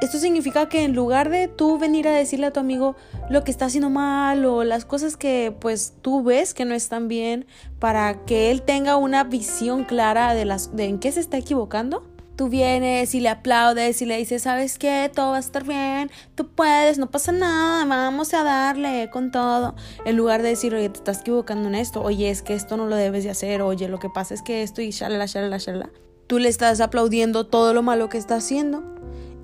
Esto 0.00 0.18
significa 0.18 0.68
que 0.68 0.82
en 0.82 0.94
lugar 0.94 1.30
de 1.30 1.46
tú 1.46 1.78
venir 1.78 2.08
a 2.08 2.12
decirle 2.12 2.46
a 2.46 2.52
tu 2.52 2.58
amigo 2.58 2.96
lo 3.30 3.44
que 3.44 3.52
está 3.52 3.66
haciendo 3.66 3.88
mal 3.88 4.44
o 4.44 4.64
las 4.64 4.84
cosas 4.84 5.16
que 5.16 5.54
pues 5.60 5.94
tú 6.02 6.24
ves 6.24 6.54
que 6.54 6.64
no 6.64 6.74
están 6.74 7.06
bien 7.06 7.46
para 7.78 8.24
que 8.24 8.50
él 8.50 8.62
tenga 8.62 8.96
una 8.96 9.22
visión 9.22 9.84
clara 9.84 10.34
de 10.34 10.44
las 10.44 10.74
de 10.74 10.86
en 10.86 10.98
qué 10.98 11.12
se 11.12 11.20
está 11.20 11.36
equivocando, 11.36 12.04
tú 12.36 12.48
vienes 12.48 13.14
y 13.14 13.20
le 13.20 13.28
aplaudes 13.28 14.02
y 14.02 14.06
le 14.06 14.16
dices, 14.16 14.42
¿sabes 14.42 14.78
qué? 14.78 15.10
Todo 15.14 15.30
va 15.30 15.36
a 15.36 15.40
estar 15.40 15.64
bien, 15.64 16.10
tú 16.34 16.48
puedes, 16.48 16.98
no 16.98 17.10
pasa 17.10 17.32
nada, 17.32 17.84
vamos 17.84 18.34
a 18.34 18.42
darle 18.42 19.10
con 19.10 19.30
todo. 19.30 19.74
En 20.04 20.16
lugar 20.16 20.42
de 20.42 20.50
decir, 20.50 20.74
oye, 20.74 20.88
te 20.88 20.98
estás 20.98 21.20
equivocando 21.20 21.68
en 21.68 21.74
esto, 21.74 22.02
oye, 22.02 22.30
es 22.30 22.42
que 22.42 22.54
esto 22.54 22.76
no 22.76 22.86
lo 22.86 22.96
debes 22.96 23.24
de 23.24 23.30
hacer, 23.30 23.62
oye, 23.62 23.88
lo 23.88 23.98
que 23.98 24.08
pasa 24.08 24.34
es 24.34 24.42
que 24.42 24.62
esto 24.62 24.82
y 24.82 24.90
shalala, 24.90 25.26
shalala, 25.26 25.58
shalala. 25.58 25.90
Tú 26.26 26.38
le 26.38 26.48
estás 26.48 26.80
aplaudiendo 26.80 27.46
todo 27.46 27.74
lo 27.74 27.82
malo 27.82 28.08
que 28.08 28.18
está 28.18 28.36
haciendo. 28.36 28.82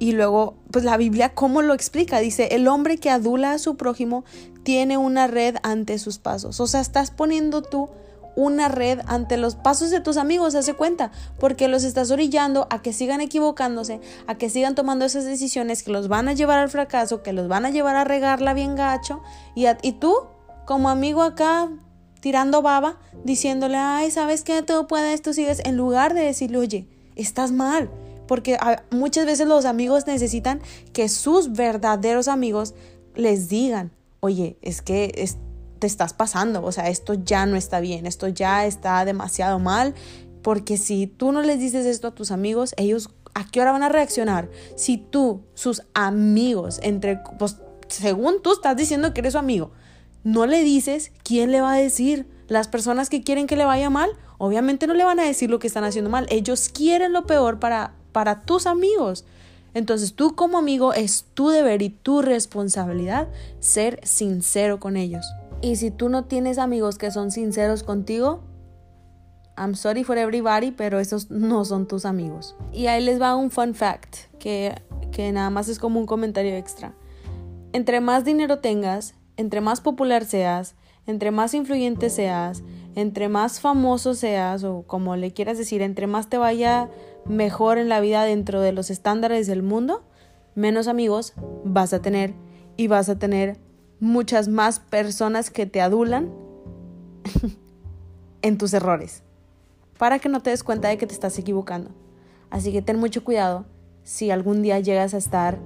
Y 0.00 0.12
luego, 0.12 0.56
pues 0.70 0.84
la 0.84 0.96
Biblia, 0.96 1.34
¿cómo 1.34 1.60
lo 1.60 1.74
explica? 1.74 2.20
Dice, 2.20 2.48
el 2.52 2.68
hombre 2.68 2.98
que 2.98 3.10
adula 3.10 3.52
a 3.52 3.58
su 3.58 3.76
prójimo 3.76 4.24
tiene 4.62 4.96
una 4.96 5.26
red 5.26 5.56
ante 5.64 5.98
sus 5.98 6.18
pasos. 6.18 6.60
O 6.60 6.68
sea, 6.68 6.80
estás 6.80 7.10
poniendo 7.10 7.62
tú 7.62 7.90
una 8.38 8.68
red 8.68 9.00
ante 9.06 9.36
los 9.36 9.56
pasos 9.56 9.90
de 9.90 10.00
tus 10.00 10.16
amigos, 10.16 10.54
hace 10.54 10.74
cuenta, 10.74 11.10
porque 11.40 11.66
los 11.66 11.82
estás 11.82 12.12
orillando 12.12 12.68
a 12.70 12.80
que 12.80 12.92
sigan 12.92 13.20
equivocándose, 13.20 14.00
a 14.28 14.36
que 14.36 14.48
sigan 14.48 14.76
tomando 14.76 15.04
esas 15.04 15.24
decisiones 15.24 15.82
que 15.82 15.90
los 15.90 16.06
van 16.06 16.28
a 16.28 16.34
llevar 16.34 16.60
al 16.60 16.70
fracaso, 16.70 17.24
que 17.24 17.32
los 17.32 17.48
van 17.48 17.66
a 17.66 17.70
llevar 17.70 17.96
a 17.96 18.04
regarla 18.04 18.54
bien 18.54 18.76
gacho, 18.76 19.20
y, 19.56 19.66
y 19.82 19.92
tú, 19.92 20.14
como 20.66 20.88
amigo 20.88 21.22
acá, 21.22 21.68
tirando 22.20 22.62
baba, 22.62 23.00
diciéndole, 23.24 23.76
ay, 23.76 24.12
¿sabes 24.12 24.44
qué? 24.44 24.62
Tú 24.62 24.86
puedes, 24.86 25.20
tú 25.20 25.34
sigues, 25.34 25.60
en 25.64 25.76
lugar 25.76 26.14
de 26.14 26.20
decirle, 26.20 26.58
oye, 26.58 26.86
estás 27.16 27.50
mal, 27.50 27.90
porque 28.28 28.56
muchas 28.92 29.26
veces 29.26 29.48
los 29.48 29.64
amigos 29.64 30.06
necesitan 30.06 30.60
que 30.92 31.08
sus 31.08 31.52
verdaderos 31.54 32.28
amigos 32.28 32.74
les 33.16 33.48
digan, 33.48 33.90
oye, 34.20 34.58
es 34.62 34.80
que 34.80 35.10
te 35.78 35.86
estás 35.86 36.12
pasando, 36.12 36.64
o 36.64 36.72
sea, 36.72 36.88
esto 36.88 37.14
ya 37.14 37.46
no 37.46 37.56
está 37.56 37.80
bien, 37.80 38.06
esto 38.06 38.28
ya 38.28 38.66
está 38.66 39.04
demasiado 39.04 39.58
mal, 39.58 39.94
porque 40.42 40.76
si 40.76 41.06
tú 41.06 41.32
no 41.32 41.42
les 41.42 41.58
dices 41.58 41.86
esto 41.86 42.08
a 42.08 42.14
tus 42.14 42.30
amigos, 42.30 42.74
ellos 42.76 43.10
a 43.34 43.44
qué 43.44 43.60
hora 43.60 43.72
van 43.72 43.82
a 43.82 43.88
reaccionar? 43.88 44.50
Si 44.76 44.96
tú, 44.96 45.42
sus 45.54 45.82
amigos, 45.94 46.80
entre, 46.82 47.20
pues, 47.38 47.56
según 47.88 48.42
tú 48.42 48.52
estás 48.52 48.76
diciendo 48.76 49.14
que 49.14 49.20
eres 49.20 49.34
su 49.34 49.38
amigo, 49.38 49.70
no 50.24 50.46
le 50.46 50.64
dices, 50.64 51.12
¿quién 51.22 51.52
le 51.52 51.60
va 51.60 51.74
a 51.74 51.78
decir? 51.78 52.26
Las 52.48 52.66
personas 52.66 53.08
que 53.08 53.22
quieren 53.22 53.46
que 53.46 53.56
le 53.56 53.64
vaya 53.64 53.90
mal, 53.90 54.10
obviamente 54.38 54.86
no 54.86 54.94
le 54.94 55.04
van 55.04 55.20
a 55.20 55.24
decir 55.24 55.50
lo 55.50 55.58
que 55.58 55.66
están 55.66 55.84
haciendo 55.84 56.10
mal, 56.10 56.26
ellos 56.30 56.68
quieren 56.68 57.12
lo 57.12 57.26
peor 57.26 57.60
para, 57.60 57.94
para 58.12 58.42
tus 58.42 58.66
amigos. 58.66 59.24
Entonces 59.74 60.14
tú 60.14 60.34
como 60.34 60.58
amigo 60.58 60.92
es 60.92 61.26
tu 61.34 61.50
deber 61.50 61.82
y 61.82 61.90
tu 61.90 62.22
responsabilidad 62.22 63.28
ser 63.60 64.00
sincero 64.02 64.80
con 64.80 64.96
ellos. 64.96 65.26
Y 65.60 65.76
si 65.76 65.90
tú 65.90 66.08
no 66.08 66.24
tienes 66.24 66.58
amigos 66.58 66.98
que 66.98 67.10
son 67.10 67.30
sinceros 67.30 67.82
contigo, 67.82 68.40
I'm 69.56 69.74
sorry 69.74 70.04
for 70.04 70.16
everybody, 70.16 70.70
pero 70.70 71.00
esos 71.00 71.30
no 71.30 71.64
son 71.64 71.88
tus 71.88 72.04
amigos. 72.04 72.54
Y 72.72 72.86
ahí 72.86 73.04
les 73.04 73.20
va 73.20 73.34
un 73.34 73.50
fun 73.50 73.74
fact, 73.74 74.32
que, 74.38 74.80
que 75.10 75.32
nada 75.32 75.50
más 75.50 75.68
es 75.68 75.80
como 75.80 75.98
un 75.98 76.06
comentario 76.06 76.54
extra. 76.54 76.94
Entre 77.72 78.00
más 78.00 78.24
dinero 78.24 78.60
tengas, 78.60 79.14
entre 79.36 79.60
más 79.60 79.80
popular 79.80 80.24
seas, 80.24 80.76
entre 81.06 81.32
más 81.32 81.54
influyente 81.54 82.08
seas, 82.08 82.62
entre 82.94 83.28
más 83.28 83.60
famoso 83.60 84.14
seas 84.14 84.62
o 84.62 84.84
como 84.86 85.16
le 85.16 85.32
quieras 85.32 85.58
decir, 85.58 85.82
entre 85.82 86.06
más 86.06 86.28
te 86.28 86.38
vaya 86.38 86.88
mejor 87.26 87.78
en 87.78 87.88
la 87.88 88.00
vida 88.00 88.24
dentro 88.24 88.60
de 88.60 88.72
los 88.72 88.90
estándares 88.90 89.46
del 89.46 89.62
mundo, 89.62 90.04
menos 90.54 90.86
amigos 90.86 91.34
vas 91.64 91.92
a 91.92 92.00
tener 92.00 92.34
y 92.76 92.86
vas 92.86 93.08
a 93.08 93.18
tener 93.18 93.58
muchas 94.00 94.48
más 94.48 94.80
personas 94.80 95.50
que 95.50 95.66
te 95.66 95.80
adulan 95.80 96.30
en 98.42 98.58
tus 98.58 98.72
errores 98.72 99.22
para 99.98 100.18
que 100.18 100.28
no 100.28 100.40
te 100.40 100.50
des 100.50 100.62
cuenta 100.62 100.88
de 100.88 100.96
que 100.96 101.06
te 101.06 101.12
estás 101.12 101.38
equivocando. 101.38 101.90
Así 102.50 102.72
que 102.72 102.80
ten 102.80 102.98
mucho 102.98 103.24
cuidado 103.24 103.66
si 104.04 104.30
algún 104.30 104.62
día 104.62 104.78
llegas 104.78 105.12
a 105.12 105.18
estar 105.18 105.58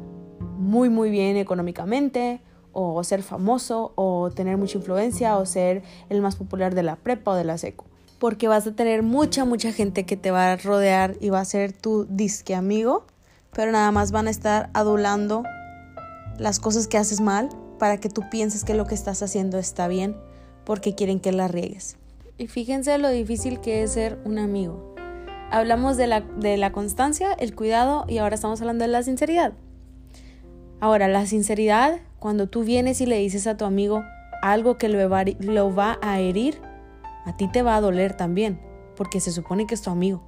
muy 0.58 0.88
muy 0.88 1.10
bien 1.10 1.36
económicamente 1.36 2.40
o 2.72 3.04
ser 3.04 3.22
famoso 3.22 3.92
o 3.94 4.30
tener 4.30 4.56
mucha 4.56 4.78
influencia 4.78 5.36
o 5.36 5.44
ser 5.44 5.82
el 6.08 6.22
más 6.22 6.36
popular 6.36 6.74
de 6.74 6.82
la 6.82 6.96
prepa 6.96 7.32
o 7.32 7.34
de 7.34 7.44
la 7.44 7.58
seco. 7.58 7.84
Porque 8.18 8.48
vas 8.48 8.66
a 8.66 8.72
tener 8.72 9.02
mucha 9.02 9.44
mucha 9.44 9.72
gente 9.72 10.04
que 10.06 10.16
te 10.16 10.30
va 10.30 10.52
a 10.52 10.56
rodear 10.56 11.16
y 11.20 11.28
va 11.28 11.40
a 11.40 11.44
ser 11.44 11.72
tu 11.72 12.06
disque 12.06 12.54
amigo, 12.54 13.04
pero 13.52 13.70
nada 13.70 13.92
más 13.92 14.10
van 14.10 14.26
a 14.26 14.30
estar 14.30 14.70
adulando 14.72 15.44
las 16.38 16.58
cosas 16.58 16.88
que 16.88 16.96
haces 16.96 17.20
mal 17.20 17.50
para 17.82 17.96
que 17.96 18.08
tú 18.08 18.22
pienses 18.30 18.62
que 18.62 18.74
lo 18.74 18.86
que 18.86 18.94
estás 18.94 19.24
haciendo 19.24 19.58
está 19.58 19.88
bien 19.88 20.16
porque 20.64 20.94
quieren 20.94 21.18
que 21.18 21.32
la 21.32 21.48
riegues. 21.48 21.96
Y 22.38 22.46
fíjense 22.46 22.96
lo 22.98 23.08
difícil 23.08 23.58
que 23.58 23.82
es 23.82 23.94
ser 23.94 24.20
un 24.24 24.38
amigo. 24.38 24.94
Hablamos 25.50 25.96
de 25.96 26.06
la, 26.06 26.20
de 26.20 26.56
la 26.58 26.70
constancia, 26.70 27.32
el 27.32 27.56
cuidado 27.56 28.04
y 28.06 28.18
ahora 28.18 28.36
estamos 28.36 28.60
hablando 28.60 28.84
de 28.84 28.88
la 28.92 29.02
sinceridad. 29.02 29.54
Ahora, 30.78 31.08
la 31.08 31.26
sinceridad, 31.26 31.98
cuando 32.20 32.48
tú 32.48 32.62
vienes 32.62 33.00
y 33.00 33.06
le 33.06 33.18
dices 33.18 33.48
a 33.48 33.56
tu 33.56 33.64
amigo 33.64 34.04
algo 34.42 34.78
que 34.78 34.88
lo 34.88 35.10
va, 35.10 35.24
lo 35.40 35.74
va 35.74 35.98
a 36.02 36.20
herir, 36.20 36.60
a 37.24 37.36
ti 37.36 37.48
te 37.48 37.62
va 37.62 37.74
a 37.74 37.80
doler 37.80 38.16
también, 38.16 38.60
porque 38.94 39.18
se 39.18 39.32
supone 39.32 39.66
que 39.66 39.74
es 39.74 39.82
tu 39.82 39.90
amigo. 39.90 40.22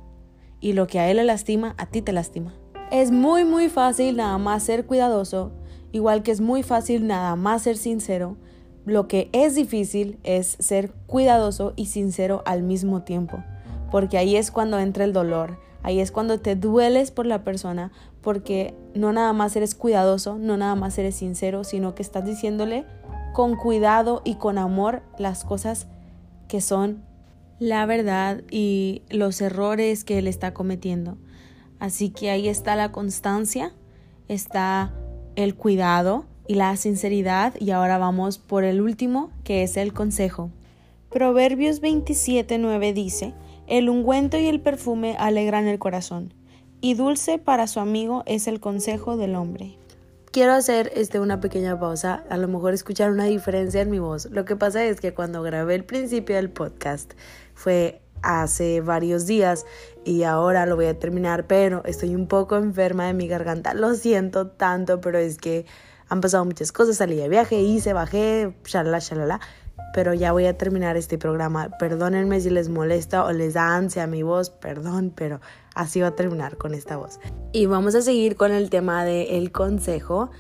Y 0.59 0.73
lo 0.73 0.89
que 0.89 0.99
a 0.99 1.09
él 1.09 1.19
le 1.19 1.25
lastima, 1.25 1.77
a 1.79 1.87
ti 1.87 2.03
te 2.03 2.13
lastima. 2.13 2.53
Es 2.91 3.13
muy 3.13 3.45
muy 3.45 3.69
fácil 3.69 4.17
nada 4.17 4.39
más 4.39 4.65
ser 4.65 4.87
cuidadoso, 4.87 5.53
igual 5.95 6.25
que 6.25 6.33
es 6.33 6.41
muy 6.41 6.65
fácil 6.65 7.07
nada 7.07 7.37
más 7.37 7.63
ser 7.63 7.77
sincero, 7.77 8.37
lo 8.85 9.07
que 9.07 9.31
es 9.33 9.55
difícil 9.55 10.19
es 10.25 10.57
ser 10.59 10.91
cuidadoso 11.07 11.73
y 11.77 11.87
sincero 11.87 12.43
al 12.47 12.65
mismo 12.65 13.03
tiempo, 13.03 13.45
porque 13.93 14.19
ahí 14.19 14.35
es 14.35 14.51
cuando 14.51 14.81
entra 14.81 15.05
el 15.05 15.13
dolor, 15.13 15.61
ahí 15.85 16.01
es 16.01 16.11
cuando 16.11 16.41
te 16.41 16.57
dueles 16.57 17.13
por 17.13 17.27
la 17.27 17.45
persona, 17.45 17.93
porque 18.23 18.75
no 18.97 19.13
nada 19.13 19.33
más 19.33 19.55
eres 19.55 19.77
cuidadoso, 19.77 20.37
no 20.37 20.57
nada 20.57 20.75
más 20.75 20.99
eres 20.99 21.15
sincero, 21.15 21.63
sino 21.63 21.95
que 21.95 22.03
estás 22.03 22.25
diciéndole 22.25 22.85
con 23.33 23.55
cuidado 23.55 24.21
y 24.25 24.35
con 24.35 24.59
amor 24.59 25.03
las 25.17 25.45
cosas 25.45 25.87
que 26.49 26.61
son 26.61 27.05
la 27.61 27.87
verdad 27.87 28.43
y 28.51 29.03
los 29.11 29.41
errores 29.41 30.03
que 30.03 30.19
él 30.19 30.27
está 30.27 30.55
cometiendo. 30.55 31.19
Así 31.79 32.11
que 32.11 32.31
ahí 32.31 32.49
está 32.49 32.75
la 32.75 32.91
constancia, 32.91 33.73
está 34.27 34.93
el 35.37 35.55
cuidado, 35.55 36.25
y 36.47 36.55
la 36.55 36.77
sinceridad 36.77 37.55
y 37.59 37.71
ahora 37.71 37.99
vamos 37.99 38.39
por 38.39 38.65
el 38.65 38.81
último 38.81 39.31
que 39.45 39.63
es 39.63 39.77
el 39.77 39.93
consejo. 39.93 40.51
Proverbios 41.11 41.81
27:9 41.81 42.93
dice, 42.93 43.35
El 43.67 43.89
ungüento 43.89 44.37
y 44.37 44.47
el 44.47 44.61
perfume 44.61 45.17
alegran 45.19 45.67
el 45.67 45.79
corazón, 45.79 46.35
y 46.81 46.95
dulce 46.95 47.39
para 47.39 47.67
su 47.67 47.81
amigo 47.81 48.23
es 48.27 48.47
el 48.47 48.61
consejo 48.61 49.17
del 49.17 49.37
hombre. 49.37 49.79
Quiero 50.33 50.53
hacer 50.53 50.91
este, 50.97 51.21
una 51.21 51.41
pequeña 51.41 51.79
pausa, 51.79 52.25
a 52.29 52.37
lo 52.37 52.49
mejor 52.49 52.75
escuchar 52.75 53.13
una 53.13 53.25
diferencia 53.25 53.81
en 53.81 53.91
mi 53.91 54.01
voz. 54.01 54.27
Lo 54.33 54.45
que 54.45 54.57
pasa 54.57 54.85
es 54.85 55.01
que 55.01 55.15
cuando 55.15 55.43
grabé 55.43 55.77
el 55.77 55.85
principio 55.85 56.35
del 56.35 56.51
podcast 56.51 57.13
fue 57.55 58.03
hace 58.25 58.81
varios 58.81 59.27
días 59.27 59.67
y 60.05 60.25
ahora 60.25 60.67
lo 60.67 60.77
voy 60.77 60.87
a 60.87 60.99
terminar, 60.99 61.47
pero 61.47 61.83
estoy 61.85 62.15
un 62.15 62.27
poco 62.27 62.57
enferma 62.57 63.07
de 63.07 63.15
mi 63.15 63.29
garganta. 63.29 63.75
Lo 63.75 63.95
siento 63.95 64.49
tanto, 64.49 65.01
pero 65.01 65.19
es 65.19 65.39
que 65.39 65.67
han 66.09 66.21
pasado 66.21 66.45
muchas 66.45 66.73
cosas, 66.73 66.97
salí 66.97 67.17
de 67.17 67.29
viaje, 67.29 67.61
hice, 67.61 67.93
bajé, 67.93 68.55
shalala, 68.65 68.99
shalala. 68.99 69.41
Pero 69.93 70.13
ya 70.13 70.33
voy 70.33 70.47
a 70.47 70.59
terminar 70.59 70.97
este 70.97 71.19
programa. 71.19 71.71
Perdónenme 71.79 72.41
si 72.41 72.51
les 72.51 72.69
molesta 72.69 73.25
o 73.25 73.33
les 73.33 73.55
da 73.55 73.77
ansia 73.77 74.07
mi 74.07 74.23
voz, 74.23 74.51
perdón, 74.51 75.13
pero 75.15 75.41
así 75.75 76.01
va 76.01 76.09
a 76.09 76.17
terminar 76.17 76.57
con 76.57 76.75
esta 76.75 76.97
voz. 76.97 77.21
Y 77.53 77.67
vamos 77.67 77.95
a 77.95 78.03
seguir 78.03 78.37
con 78.37 78.53
el 78.53 78.71
tema 78.71 79.05
del 79.05 79.53
consejo. 79.53 80.31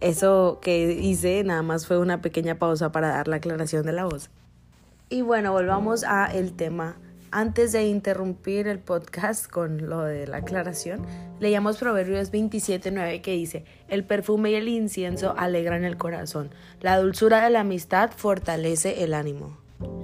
Eso 0.00 0.58
que 0.62 0.92
hice 0.92 1.42
nada 1.44 1.62
más 1.62 1.86
fue 1.86 1.98
una 1.98 2.20
pequeña 2.20 2.58
pausa 2.58 2.92
para 2.92 3.08
dar 3.08 3.28
la 3.28 3.36
aclaración 3.36 3.84
de 3.84 3.92
la 3.92 4.04
voz. 4.04 4.30
Y 5.08 5.22
bueno, 5.22 5.52
volvamos 5.52 6.04
a 6.04 6.26
el 6.26 6.54
tema 6.54 6.96
antes 7.32 7.72
de 7.72 7.86
interrumpir 7.88 8.68
el 8.68 8.78
podcast 8.78 9.50
con 9.50 9.88
lo 9.88 10.02
de 10.04 10.26
la 10.26 10.36
aclaración, 10.38 11.00
leíamos 11.40 11.78
Proverbios 11.78 12.30
27.9 12.30 13.22
que 13.22 13.32
dice, 13.32 13.64
el 13.88 14.04
perfume 14.04 14.50
y 14.50 14.54
el 14.54 14.68
incienso 14.68 15.34
alegran 15.36 15.84
el 15.84 15.96
corazón, 15.96 16.50
la 16.80 16.98
dulzura 16.98 17.42
de 17.42 17.50
la 17.50 17.60
amistad 17.60 18.10
fortalece 18.14 19.02
el 19.02 19.14
ánimo. 19.14 19.56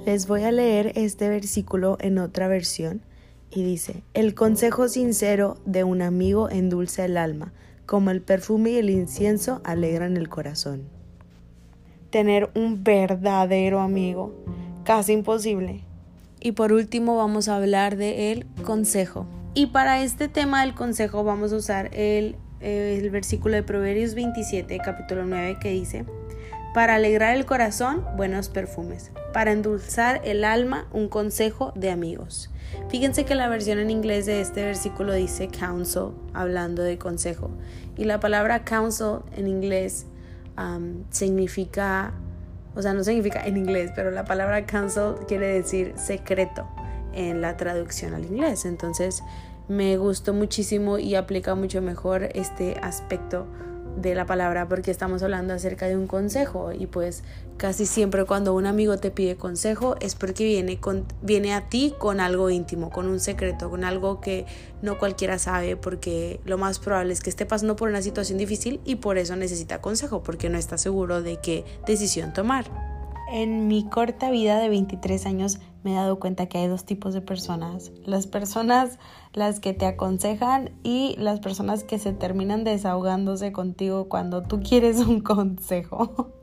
Les 0.06 0.26
voy 0.26 0.42
a 0.44 0.52
leer 0.52 0.92
este 0.96 1.28
versículo 1.28 1.98
en 2.00 2.18
otra 2.18 2.48
versión 2.48 3.02
y 3.50 3.62
dice, 3.62 4.02
el 4.14 4.34
consejo 4.34 4.88
sincero 4.88 5.58
de 5.66 5.84
un 5.84 6.00
amigo 6.00 6.48
endulza 6.48 7.04
el 7.04 7.18
alma, 7.18 7.52
como 7.84 8.10
el 8.10 8.22
perfume 8.22 8.70
y 8.70 8.76
el 8.76 8.88
incienso 8.88 9.60
alegran 9.64 10.16
el 10.16 10.30
corazón. 10.30 10.88
Tener 12.08 12.50
un 12.54 12.82
verdadero 12.82 13.80
amigo, 13.80 14.34
casi 14.84 15.12
imposible 15.12 15.87
y 16.40 16.52
por 16.52 16.72
último 16.72 17.16
vamos 17.16 17.48
a 17.48 17.56
hablar 17.56 17.96
de 17.96 18.32
el 18.32 18.46
consejo. 18.64 19.26
Y 19.54 19.66
para 19.66 20.02
este 20.02 20.28
tema 20.28 20.62
del 20.62 20.74
consejo 20.74 21.24
vamos 21.24 21.52
a 21.52 21.56
usar 21.56 21.90
el, 21.92 22.36
el 22.60 23.10
versículo 23.10 23.54
de 23.54 23.62
Proverbios 23.62 24.14
27, 24.14 24.78
capítulo 24.78 25.24
9, 25.24 25.58
que 25.60 25.70
dice, 25.70 26.04
para 26.74 26.94
alegrar 26.94 27.36
el 27.36 27.46
corazón, 27.46 28.04
buenos 28.16 28.50
perfumes. 28.50 29.10
Para 29.32 29.52
endulzar 29.52 30.20
el 30.24 30.44
alma, 30.44 30.86
un 30.92 31.08
consejo 31.08 31.72
de 31.74 31.90
amigos. 31.90 32.50
Fíjense 32.88 33.24
que 33.24 33.34
la 33.34 33.48
versión 33.48 33.78
en 33.78 33.90
inglés 33.90 34.26
de 34.26 34.40
este 34.40 34.62
versículo 34.62 35.14
dice 35.14 35.48
counsel, 35.48 36.10
hablando 36.34 36.82
de 36.82 36.98
consejo. 36.98 37.50
Y 37.96 38.04
la 38.04 38.20
palabra 38.20 38.64
counsel 38.64 39.20
en 39.36 39.48
inglés 39.48 40.06
significa 41.10 42.12
o 42.78 42.82
sea, 42.82 42.94
no 42.94 43.02
significa 43.02 43.44
en 43.44 43.56
inglés, 43.56 43.90
pero 43.96 44.12
la 44.12 44.24
palabra 44.24 44.64
cancel 44.64 45.14
quiere 45.26 45.48
decir 45.48 45.94
secreto 45.96 46.64
en 47.12 47.40
la 47.40 47.56
traducción 47.56 48.14
al 48.14 48.24
inglés. 48.24 48.64
Entonces, 48.64 49.24
me 49.66 49.96
gustó 49.96 50.32
muchísimo 50.32 50.96
y 50.96 51.16
aplica 51.16 51.56
mucho 51.56 51.82
mejor 51.82 52.28
este 52.34 52.78
aspecto 52.80 53.48
de 54.00 54.14
la 54.14 54.26
palabra 54.26 54.68
porque 54.68 54.90
estamos 54.90 55.22
hablando 55.22 55.54
acerca 55.54 55.86
de 55.86 55.96
un 55.96 56.06
consejo 56.06 56.72
y 56.72 56.86
pues 56.86 57.24
casi 57.56 57.86
siempre 57.86 58.24
cuando 58.24 58.54
un 58.54 58.66
amigo 58.66 58.96
te 58.98 59.10
pide 59.10 59.36
consejo 59.36 59.96
es 60.00 60.14
porque 60.14 60.44
viene, 60.44 60.78
con, 60.78 61.04
viene 61.22 61.54
a 61.54 61.68
ti 61.68 61.94
con 61.98 62.20
algo 62.20 62.50
íntimo, 62.50 62.90
con 62.90 63.08
un 63.08 63.20
secreto, 63.20 63.70
con 63.70 63.84
algo 63.84 64.20
que 64.20 64.46
no 64.82 64.98
cualquiera 64.98 65.38
sabe 65.38 65.76
porque 65.76 66.40
lo 66.44 66.58
más 66.58 66.78
probable 66.78 67.12
es 67.12 67.20
que 67.20 67.30
esté 67.30 67.46
pasando 67.46 67.76
por 67.76 67.88
una 67.88 68.02
situación 68.02 68.38
difícil 68.38 68.80
y 68.84 68.96
por 68.96 69.18
eso 69.18 69.36
necesita 69.36 69.80
consejo 69.80 70.22
porque 70.22 70.48
no 70.48 70.58
está 70.58 70.78
seguro 70.78 71.22
de 71.22 71.38
qué 71.40 71.64
decisión 71.86 72.32
tomar. 72.32 72.66
En 73.30 73.68
mi 73.68 73.88
corta 73.88 74.30
vida 74.30 74.58
de 74.58 74.70
23 74.70 75.26
años 75.26 75.58
me 75.88 75.94
he 75.94 75.96
dado 75.96 76.20
cuenta 76.20 76.46
que 76.46 76.58
hay 76.58 76.66
dos 76.66 76.84
tipos 76.84 77.14
de 77.14 77.22
personas. 77.22 77.92
Las 78.04 78.26
personas 78.26 78.98
las 79.32 79.58
que 79.58 79.72
te 79.72 79.86
aconsejan 79.86 80.70
y 80.82 81.16
las 81.18 81.40
personas 81.40 81.82
que 81.82 81.98
se 81.98 82.12
terminan 82.12 82.62
desahogándose 82.62 83.52
contigo 83.52 84.06
cuando 84.10 84.42
tú 84.42 84.60
quieres 84.60 84.98
un 84.98 85.20
consejo. 85.22 86.37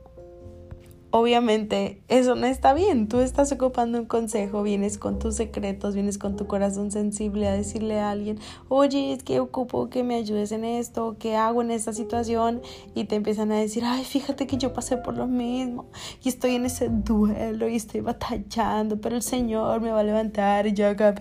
Obviamente 1.18 2.02
eso 2.08 2.34
no 2.34 2.46
está 2.46 2.74
bien. 2.74 3.08
Tú 3.08 3.20
estás 3.20 3.50
ocupando 3.52 3.98
un 3.98 4.06
consejo, 4.06 4.62
vienes 4.62 4.98
con 4.98 5.18
tus 5.18 5.36
secretos, 5.36 5.94
vienes 5.94 6.18
con 6.18 6.36
tu 6.36 6.46
corazón 6.46 6.90
sensible 6.90 7.48
a 7.48 7.52
decirle 7.52 7.98
a 7.98 8.10
alguien, 8.10 8.38
oye, 8.68 9.12
es 9.12 9.22
que 9.22 9.40
ocupo 9.40 9.88
que 9.88 10.04
me 10.04 10.16
ayudes 10.16 10.52
en 10.52 10.64
esto, 10.64 11.16
¿qué 11.18 11.36
hago 11.36 11.62
en 11.62 11.70
esta 11.70 11.92
situación? 11.92 12.60
Y 12.94 13.04
te 13.04 13.16
empiezan 13.16 13.50
a 13.50 13.56
decir, 13.56 13.82
ay, 13.86 14.04
fíjate 14.04 14.46
que 14.46 14.58
yo 14.58 14.72
pasé 14.72 14.98
por 14.98 15.16
lo 15.16 15.26
mismo 15.26 15.86
y 16.22 16.28
estoy 16.28 16.56
en 16.56 16.66
ese 16.66 16.88
duelo 16.90 17.68
y 17.68 17.76
estoy 17.76 18.00
batallando, 18.00 19.00
pero 19.00 19.16
el 19.16 19.22
Señor 19.22 19.80
me 19.80 19.90
va 19.90 20.00
a 20.00 20.04
levantar 20.04 20.66
y 20.66 20.74
yo 20.74 20.88
acá. 20.88 21.14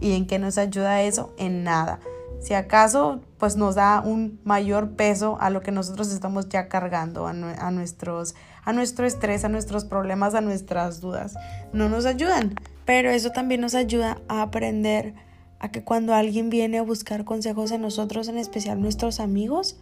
¿Y 0.00 0.12
en 0.12 0.26
qué 0.26 0.38
nos 0.38 0.58
ayuda 0.58 1.02
eso? 1.02 1.34
En 1.36 1.62
nada. 1.62 2.00
Si 2.42 2.54
acaso, 2.54 3.20
pues 3.38 3.54
nos 3.56 3.76
da 3.76 4.02
un 4.04 4.40
mayor 4.42 4.96
peso 4.96 5.36
a 5.40 5.48
lo 5.48 5.60
que 5.62 5.70
nosotros 5.70 6.12
estamos 6.12 6.48
ya 6.48 6.68
cargando, 6.68 7.28
a, 7.28 7.32
nuestros, 7.70 8.34
a 8.64 8.72
nuestro 8.72 9.06
estrés, 9.06 9.44
a 9.44 9.48
nuestros 9.48 9.84
problemas, 9.84 10.34
a 10.34 10.40
nuestras 10.40 11.00
dudas. 11.00 11.34
No 11.72 11.88
nos 11.88 12.06
ayudan, 12.06 12.54
pero 12.84 13.10
eso 13.10 13.30
también 13.30 13.60
nos 13.60 13.74
ayuda 13.74 14.20
a 14.28 14.42
aprender 14.42 15.14
a 15.58 15.70
que 15.70 15.84
cuando 15.84 16.14
alguien 16.14 16.50
viene 16.50 16.78
a 16.78 16.82
buscar 16.82 17.24
consejos 17.24 17.70
en 17.70 17.82
nosotros, 17.82 18.28
en 18.28 18.38
especial 18.38 18.80
nuestros 18.80 19.20
amigos, 19.20 19.78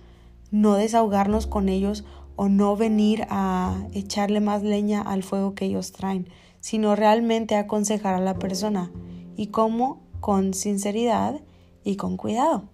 no 0.50 0.74
desahogarnos 0.74 1.46
con 1.46 1.68
ellos 1.68 2.04
o 2.36 2.48
no 2.48 2.76
venir 2.76 3.26
a 3.30 3.76
echarle 3.92 4.40
más 4.40 4.62
leña 4.62 5.00
al 5.00 5.22
fuego 5.22 5.54
que 5.54 5.66
ellos 5.66 5.92
traen, 5.92 6.28
sino 6.60 6.96
realmente 6.96 7.56
aconsejar 7.56 8.14
a 8.14 8.20
la 8.20 8.38
persona. 8.38 8.90
¿Y 9.36 9.48
cómo? 9.48 10.02
Con 10.20 10.54
sinceridad 10.54 11.40
y 11.84 11.96
con 11.96 12.16
cuidado. 12.16 12.64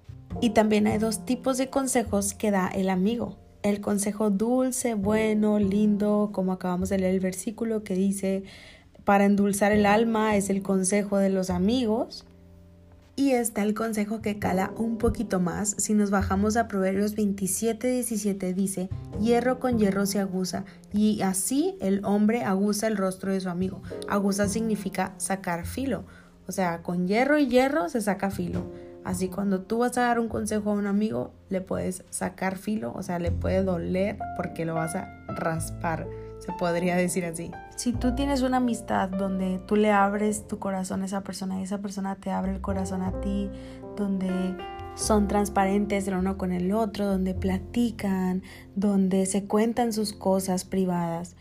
Y 0.40 0.50
también 0.50 0.86
hay 0.86 0.98
dos 0.98 1.24
tipos 1.24 1.58
de 1.58 1.70
consejos 1.70 2.34
que 2.34 2.50
da 2.50 2.68
el 2.68 2.90
amigo. 2.90 3.36
El 3.66 3.80
consejo 3.80 4.30
dulce, 4.30 4.94
bueno, 4.94 5.58
lindo, 5.58 6.30
como 6.32 6.52
acabamos 6.52 6.88
de 6.88 6.98
leer 6.98 7.14
el 7.14 7.20
versículo 7.20 7.82
que 7.82 7.96
dice, 7.96 8.44
para 9.02 9.24
endulzar 9.24 9.72
el 9.72 9.86
alma 9.86 10.36
es 10.36 10.50
el 10.50 10.62
consejo 10.62 11.18
de 11.18 11.30
los 11.30 11.50
amigos. 11.50 12.24
Y 13.16 13.32
está 13.32 13.64
el 13.64 13.74
consejo 13.74 14.22
que 14.22 14.38
cala 14.38 14.72
un 14.76 14.98
poquito 14.98 15.40
más. 15.40 15.74
Si 15.78 15.94
nos 15.94 16.10
bajamos 16.10 16.56
a 16.56 16.68
Proverbios 16.68 17.16
27, 17.16 17.90
17 17.90 18.54
dice, 18.54 18.88
hierro 19.20 19.58
con 19.58 19.80
hierro 19.80 20.06
se 20.06 20.20
aguza 20.20 20.64
y 20.92 21.22
así 21.22 21.76
el 21.80 22.04
hombre 22.04 22.44
aguza 22.44 22.86
el 22.86 22.96
rostro 22.96 23.32
de 23.32 23.40
su 23.40 23.48
amigo. 23.48 23.82
Aguza 24.06 24.46
significa 24.48 25.12
sacar 25.16 25.66
filo. 25.66 26.04
O 26.46 26.52
sea, 26.52 26.84
con 26.84 27.08
hierro 27.08 27.36
y 27.36 27.48
hierro 27.48 27.88
se 27.88 28.00
saca 28.00 28.30
filo. 28.30 28.70
Así 29.06 29.28
cuando 29.28 29.60
tú 29.60 29.78
vas 29.78 29.96
a 29.98 30.00
dar 30.00 30.18
un 30.18 30.26
consejo 30.26 30.72
a 30.72 30.74
un 30.74 30.88
amigo, 30.88 31.30
le 31.48 31.60
puedes 31.60 32.04
sacar 32.10 32.58
filo, 32.58 32.92
o 32.92 33.04
sea, 33.04 33.20
le 33.20 33.30
puede 33.30 33.62
doler 33.62 34.18
porque 34.36 34.64
lo 34.64 34.74
vas 34.74 34.96
a 34.96 35.06
raspar, 35.28 36.08
se 36.40 36.52
podría 36.54 36.96
decir 36.96 37.24
así. 37.24 37.52
Si 37.76 37.92
tú 37.92 38.16
tienes 38.16 38.42
una 38.42 38.56
amistad 38.56 39.08
donde 39.08 39.60
tú 39.64 39.76
le 39.76 39.92
abres 39.92 40.48
tu 40.48 40.58
corazón 40.58 41.02
a 41.02 41.04
esa 41.04 41.20
persona 41.20 41.60
y 41.60 41.62
esa 41.62 41.78
persona 41.78 42.16
te 42.16 42.32
abre 42.32 42.50
el 42.50 42.60
corazón 42.60 43.02
a 43.02 43.20
ti, 43.20 43.48
donde 43.96 44.56
son 44.96 45.28
transparentes 45.28 46.08
el 46.08 46.16
uno 46.16 46.36
con 46.36 46.50
el 46.50 46.72
otro, 46.72 47.06
donde 47.06 47.32
platican, 47.32 48.42
donde 48.74 49.26
se 49.26 49.44
cuentan 49.44 49.92
sus 49.92 50.14
cosas 50.14 50.64
privadas, 50.64 51.36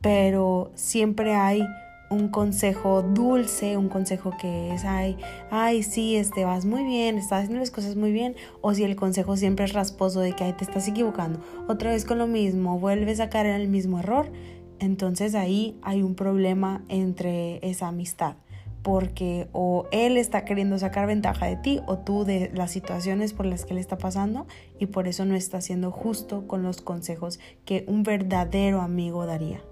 pero 0.00 0.70
siempre 0.76 1.34
hay 1.34 1.66
un 2.12 2.28
consejo 2.28 3.02
dulce, 3.02 3.76
un 3.76 3.88
consejo 3.88 4.32
que 4.40 4.74
es, 4.74 4.84
ay, 4.84 5.16
ay, 5.50 5.82
sí, 5.82 6.16
este, 6.16 6.44
vas 6.44 6.64
muy 6.64 6.84
bien, 6.84 7.18
estás 7.18 7.44
haciendo 7.44 7.60
las 7.60 7.70
cosas 7.70 7.96
muy 7.96 8.12
bien, 8.12 8.36
o 8.60 8.74
si 8.74 8.84
el 8.84 8.96
consejo 8.96 9.36
siempre 9.36 9.64
es 9.64 9.72
rasposo 9.72 10.20
de 10.20 10.32
que, 10.32 10.44
ay, 10.44 10.52
te 10.52 10.64
estás 10.64 10.86
equivocando, 10.88 11.40
otra 11.68 11.90
vez 11.90 12.04
con 12.04 12.18
lo 12.18 12.26
mismo, 12.26 12.78
vuelves 12.78 13.20
a 13.20 13.30
caer 13.30 13.46
en 13.46 13.60
el 13.60 13.68
mismo 13.68 13.98
error, 13.98 14.30
entonces 14.78 15.34
ahí 15.34 15.78
hay 15.82 16.02
un 16.02 16.14
problema 16.14 16.84
entre 16.88 17.58
esa 17.66 17.88
amistad, 17.88 18.36
porque 18.82 19.48
o 19.52 19.86
él 19.92 20.16
está 20.16 20.44
queriendo 20.44 20.78
sacar 20.78 21.06
ventaja 21.06 21.46
de 21.46 21.56
ti 21.56 21.80
o 21.86 21.98
tú 21.98 22.24
de 22.24 22.50
las 22.52 22.72
situaciones 22.72 23.32
por 23.32 23.46
las 23.46 23.64
que 23.64 23.74
él 23.74 23.78
está 23.78 23.96
pasando 23.96 24.46
y 24.80 24.86
por 24.86 25.06
eso 25.06 25.24
no 25.24 25.36
está 25.36 25.60
siendo 25.60 25.92
justo 25.92 26.48
con 26.48 26.64
los 26.64 26.80
consejos 26.80 27.38
que 27.64 27.84
un 27.86 28.02
verdadero 28.02 28.80
amigo 28.80 29.24
daría. 29.24 29.62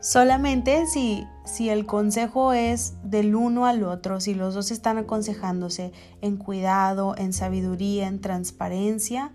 Solamente 0.00 0.86
si, 0.86 1.26
si 1.44 1.70
el 1.70 1.84
consejo 1.84 2.52
es 2.52 2.94
del 3.02 3.34
uno 3.34 3.66
al 3.66 3.82
otro, 3.82 4.20
si 4.20 4.34
los 4.34 4.54
dos 4.54 4.70
están 4.70 4.96
aconsejándose 4.98 5.92
en 6.20 6.36
cuidado, 6.36 7.16
en 7.16 7.32
sabiduría, 7.32 8.06
en 8.06 8.20
transparencia, 8.20 9.32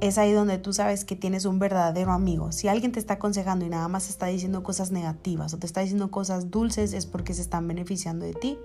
es 0.00 0.16
ahí 0.16 0.32
donde 0.32 0.58
tú 0.58 0.72
sabes 0.72 1.04
que 1.04 1.16
tienes 1.16 1.44
un 1.44 1.58
verdadero 1.58 2.12
amigo. 2.12 2.52
Si 2.52 2.68
alguien 2.68 2.92
te 2.92 2.98
está 2.98 3.14
aconsejando 3.14 3.66
y 3.66 3.68
nada 3.68 3.88
más 3.88 4.08
está 4.08 4.26
diciendo 4.26 4.62
cosas 4.62 4.90
negativas 4.90 5.52
o 5.52 5.58
te 5.58 5.66
está 5.66 5.82
diciendo 5.82 6.10
cosas 6.10 6.50
dulces, 6.50 6.94
es 6.94 7.04
porque 7.04 7.34
se 7.34 7.42
están 7.42 7.68
beneficiando 7.68 8.24
de 8.24 8.32
ti. 8.32 8.58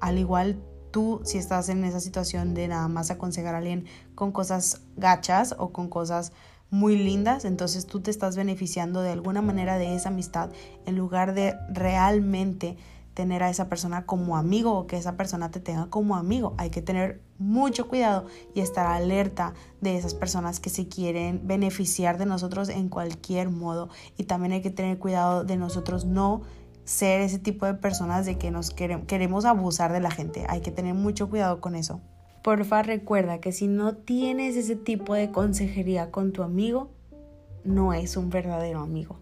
Al 0.00 0.18
igual 0.18 0.60
tú, 0.90 1.20
si 1.24 1.38
estás 1.38 1.68
en 1.68 1.84
esa 1.84 2.00
situación 2.00 2.54
de 2.54 2.66
nada 2.66 2.88
más 2.88 3.12
aconsejar 3.12 3.54
a 3.54 3.58
alguien 3.58 3.84
con 4.16 4.32
cosas 4.32 4.82
gachas 4.96 5.54
o 5.56 5.70
con 5.72 5.88
cosas 5.88 6.32
muy 6.70 6.96
lindas, 6.96 7.44
entonces 7.44 7.86
tú 7.86 8.00
te 8.00 8.10
estás 8.10 8.36
beneficiando 8.36 9.02
de 9.02 9.10
alguna 9.10 9.42
manera 9.42 9.76
de 9.76 9.94
esa 9.94 10.08
amistad 10.10 10.50
en 10.86 10.96
lugar 10.96 11.34
de 11.34 11.56
realmente 11.72 12.76
tener 13.14 13.42
a 13.42 13.50
esa 13.50 13.68
persona 13.68 14.06
como 14.06 14.36
amigo 14.36 14.72
o 14.72 14.86
que 14.86 14.96
esa 14.96 15.16
persona 15.16 15.50
te 15.50 15.60
tenga 15.60 15.86
como 15.86 16.16
amigo. 16.16 16.54
Hay 16.58 16.70
que 16.70 16.80
tener 16.80 17.20
mucho 17.38 17.88
cuidado 17.88 18.26
y 18.54 18.60
estar 18.60 18.86
alerta 18.86 19.52
de 19.80 19.96
esas 19.96 20.14
personas 20.14 20.60
que 20.60 20.70
se 20.70 20.88
quieren 20.88 21.40
beneficiar 21.44 22.18
de 22.18 22.26
nosotros 22.26 22.68
en 22.68 22.88
cualquier 22.88 23.50
modo. 23.50 23.88
Y 24.16 24.24
también 24.24 24.52
hay 24.52 24.62
que 24.62 24.70
tener 24.70 24.98
cuidado 24.98 25.44
de 25.44 25.56
nosotros 25.56 26.04
no 26.04 26.42
ser 26.84 27.20
ese 27.20 27.38
tipo 27.38 27.66
de 27.66 27.74
personas 27.74 28.26
de 28.26 28.38
que 28.38 28.50
nos 28.50 28.70
queremos 28.70 29.44
abusar 29.44 29.92
de 29.92 30.00
la 30.00 30.10
gente. 30.10 30.46
Hay 30.48 30.60
que 30.60 30.70
tener 30.70 30.94
mucho 30.94 31.28
cuidado 31.28 31.60
con 31.60 31.74
eso. 31.74 32.00
Porfa, 32.42 32.82
recuerda 32.82 33.40
que 33.40 33.52
si 33.52 33.68
no 33.68 33.96
tienes 33.96 34.56
ese 34.56 34.76
tipo 34.76 35.14
de 35.14 35.30
consejería 35.30 36.10
con 36.10 36.32
tu 36.32 36.42
amigo, 36.42 36.90
no 37.64 37.92
es 37.92 38.16
un 38.16 38.30
verdadero 38.30 38.80
amigo. 38.80 39.18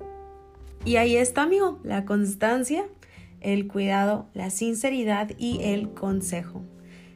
Y 0.84 0.96
ahí 0.96 1.16
está, 1.16 1.42
amigo, 1.42 1.80
la 1.82 2.04
constancia, 2.04 2.84
el 3.40 3.66
cuidado, 3.66 4.26
la 4.34 4.50
sinceridad 4.50 5.30
y 5.36 5.60
el 5.62 5.90
consejo. 5.90 6.62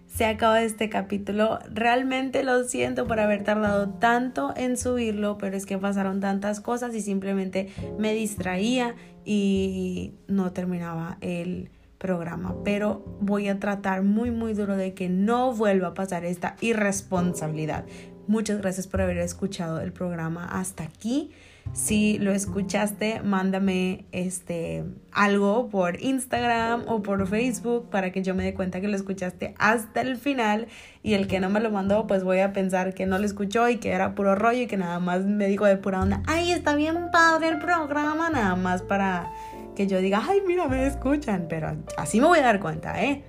Se 0.09 0.27
acaba 0.27 0.63
este 0.63 0.91
capítulo. 0.91 1.61
Realmente 1.73 2.43
lo 2.43 2.65
siento 2.65 3.07
por 3.07 3.19
haber 3.19 3.45
tardado 3.45 3.89
tanto 3.89 4.53
en 4.57 4.77
subirlo, 4.77 5.39
pero 5.39 5.57
es 5.57 5.65
que 5.65 5.79
pasaron 5.79 6.21
tantas 6.21 6.61
cosas 6.61 6.95
y 6.95 7.01
simplemente 7.01 7.69
me 7.99 8.13
distraía 8.13 8.95
y 9.25 10.13
no 10.27 10.53
terminaba 10.53 11.17
el 11.21 11.71
programa, 12.03 12.57
pero 12.65 13.05
voy 13.21 13.49
a 13.49 13.61
tratar 13.61 14.03
muy 14.03 14.33
muy 14.33 14.55
duro 14.55 14.77
de 14.77 14.93
que 14.93 15.09
no 15.09 15.55
vuelva 15.55 15.89
a 15.89 15.95
pasar 15.95 16.25
esta 16.25 16.57
irresponsabilidad. 16.61 17.85
Muchas 18.27 18.59
gracias 18.61 18.89
por 18.89 19.01
haber 19.01 19.19
escuchado 19.19 19.81
el 19.81 19.93
programa 19.93 20.45
hasta 20.45 20.83
aquí. 20.83 21.31
Si 21.73 22.19
lo 22.19 22.33
escuchaste, 22.33 23.23
mándame 23.23 24.05
este 24.11 24.85
algo 25.13 25.69
por 25.69 26.03
Instagram 26.03 26.85
o 26.89 27.03
por 27.03 27.27
Facebook 27.29 27.89
para 27.89 28.11
que 28.11 28.23
yo 28.23 28.35
me 28.35 28.43
dé 28.43 28.53
cuenta 28.53 28.81
que 28.81 28.89
lo 28.89 28.97
escuchaste 28.97 29.55
hasta 29.59 30.01
el 30.01 30.17
final 30.17 30.67
y 31.03 31.15
el 31.15 31.29
que 31.29 31.39
no 31.39 31.51
me 31.51 31.61
lo 31.61 31.71
mandó, 31.71 32.07
pues 32.07 32.25
voy 32.25 32.41
a 32.41 32.53
pensar 32.53 32.95
que 32.95 33.07
no 33.07 33.19
lo 33.19 33.25
escuchó 33.25 33.69
y 33.69 33.77
que 33.77 33.91
era 33.91 34.15
puro 34.15 34.35
rollo 34.35 34.63
y 34.63 34.67
que 34.67 34.77
nada 34.77 34.99
más 34.99 35.25
me 35.25 35.47
dijo 35.47 35.65
de 35.65 35.77
pura 35.77 36.01
onda, 36.01 36.23
"Ay, 36.27 36.51
está 36.51 36.75
bien 36.75 37.11
padre 37.13 37.49
el 37.49 37.59
programa", 37.59 38.29
nada 38.29 38.57
más 38.57 38.83
para 38.83 39.31
que 39.75 39.87
yo 39.87 39.99
diga, 39.99 40.23
ay, 40.29 40.41
mira, 40.47 40.69
me 40.69 40.87
escuchan, 40.87 41.47
pero 41.49 41.77
así 41.97 42.21
me 42.21 42.27
voy 42.27 42.39
a 42.39 42.43
dar 42.43 42.61
cuenta, 42.61 43.03
¿eh? 43.03 43.25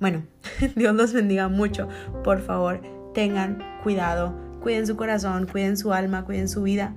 Bueno, 0.00 0.24
Dios 0.76 0.94
los 0.94 1.12
bendiga 1.12 1.48
mucho. 1.48 1.88
Por 2.22 2.40
favor, 2.40 2.80
tengan 3.14 3.62
cuidado, 3.82 4.34
cuiden 4.60 4.86
su 4.86 4.96
corazón, 4.96 5.46
cuiden 5.46 5.76
su 5.76 5.92
alma, 5.92 6.24
cuiden 6.24 6.48
su 6.48 6.62
vida 6.62 6.94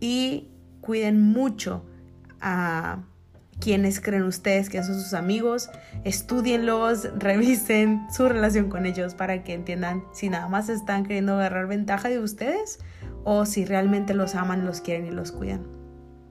y 0.00 0.48
cuiden 0.80 1.20
mucho 1.20 1.84
a 2.40 3.00
quienes 3.60 4.00
creen 4.00 4.22
ustedes 4.22 4.70
que 4.70 4.82
son 4.82 4.94
sus 4.94 5.14
amigos, 5.14 5.68
estudienlos, 6.04 7.08
revisen 7.18 8.06
su 8.10 8.28
relación 8.28 8.68
con 8.70 8.86
ellos 8.86 9.14
para 9.14 9.42
que 9.42 9.54
entiendan 9.54 10.04
si 10.12 10.28
nada 10.28 10.48
más 10.48 10.68
están 10.68 11.04
queriendo 11.04 11.34
agarrar 11.34 11.66
ventaja 11.66 12.08
de 12.08 12.18
ustedes 12.18 12.78
o 13.24 13.44
si 13.46 13.64
realmente 13.64 14.14
los 14.14 14.34
aman, 14.34 14.64
los 14.64 14.80
quieren 14.80 15.06
y 15.06 15.10
los 15.10 15.32
cuidan. 15.32 15.66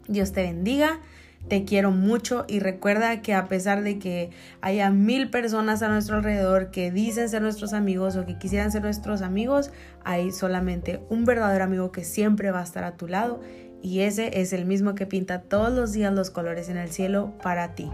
Dios 0.07 0.31
te 0.31 0.41
bendiga. 0.43 0.99
Te 1.47 1.63
quiero 1.63 1.91
mucho 1.91 2.45
y 2.47 2.59
recuerda 2.59 3.21
que 3.21 3.33
a 3.33 3.47
pesar 3.47 3.81
de 3.81 3.99
que 3.99 4.31
haya 4.59 4.89
mil 4.89 5.29
personas 5.29 5.81
a 5.81 5.87
nuestro 5.87 6.17
alrededor 6.17 6.71
que 6.71 6.91
dicen 6.91 7.29
ser 7.29 7.41
nuestros 7.41 7.73
amigos 7.73 8.17
o 8.17 8.25
que 8.25 8.37
quisieran 8.37 8.71
ser 8.71 8.81
nuestros 8.81 9.21
amigos, 9.21 9.71
hay 10.03 10.31
solamente 10.31 11.01
un 11.09 11.23
verdadero 11.23 11.63
amigo 11.63 11.91
que 11.91 12.03
siempre 12.03 12.51
va 12.51 12.59
a 12.59 12.63
estar 12.63 12.83
a 12.83 12.97
tu 12.97 13.07
lado 13.07 13.39
y 13.81 14.01
ese 14.01 14.41
es 14.41 14.51
el 14.53 14.65
mismo 14.65 14.95
que 14.95 15.05
pinta 15.05 15.41
todos 15.41 15.71
los 15.71 15.93
días 15.93 16.13
los 16.13 16.31
colores 16.31 16.67
en 16.67 16.77
el 16.77 16.89
cielo 16.89 17.33
para 17.41 17.75
ti. 17.75 17.89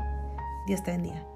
Dios 0.67 0.83
te 0.83 0.91
bendiga. 0.91 1.32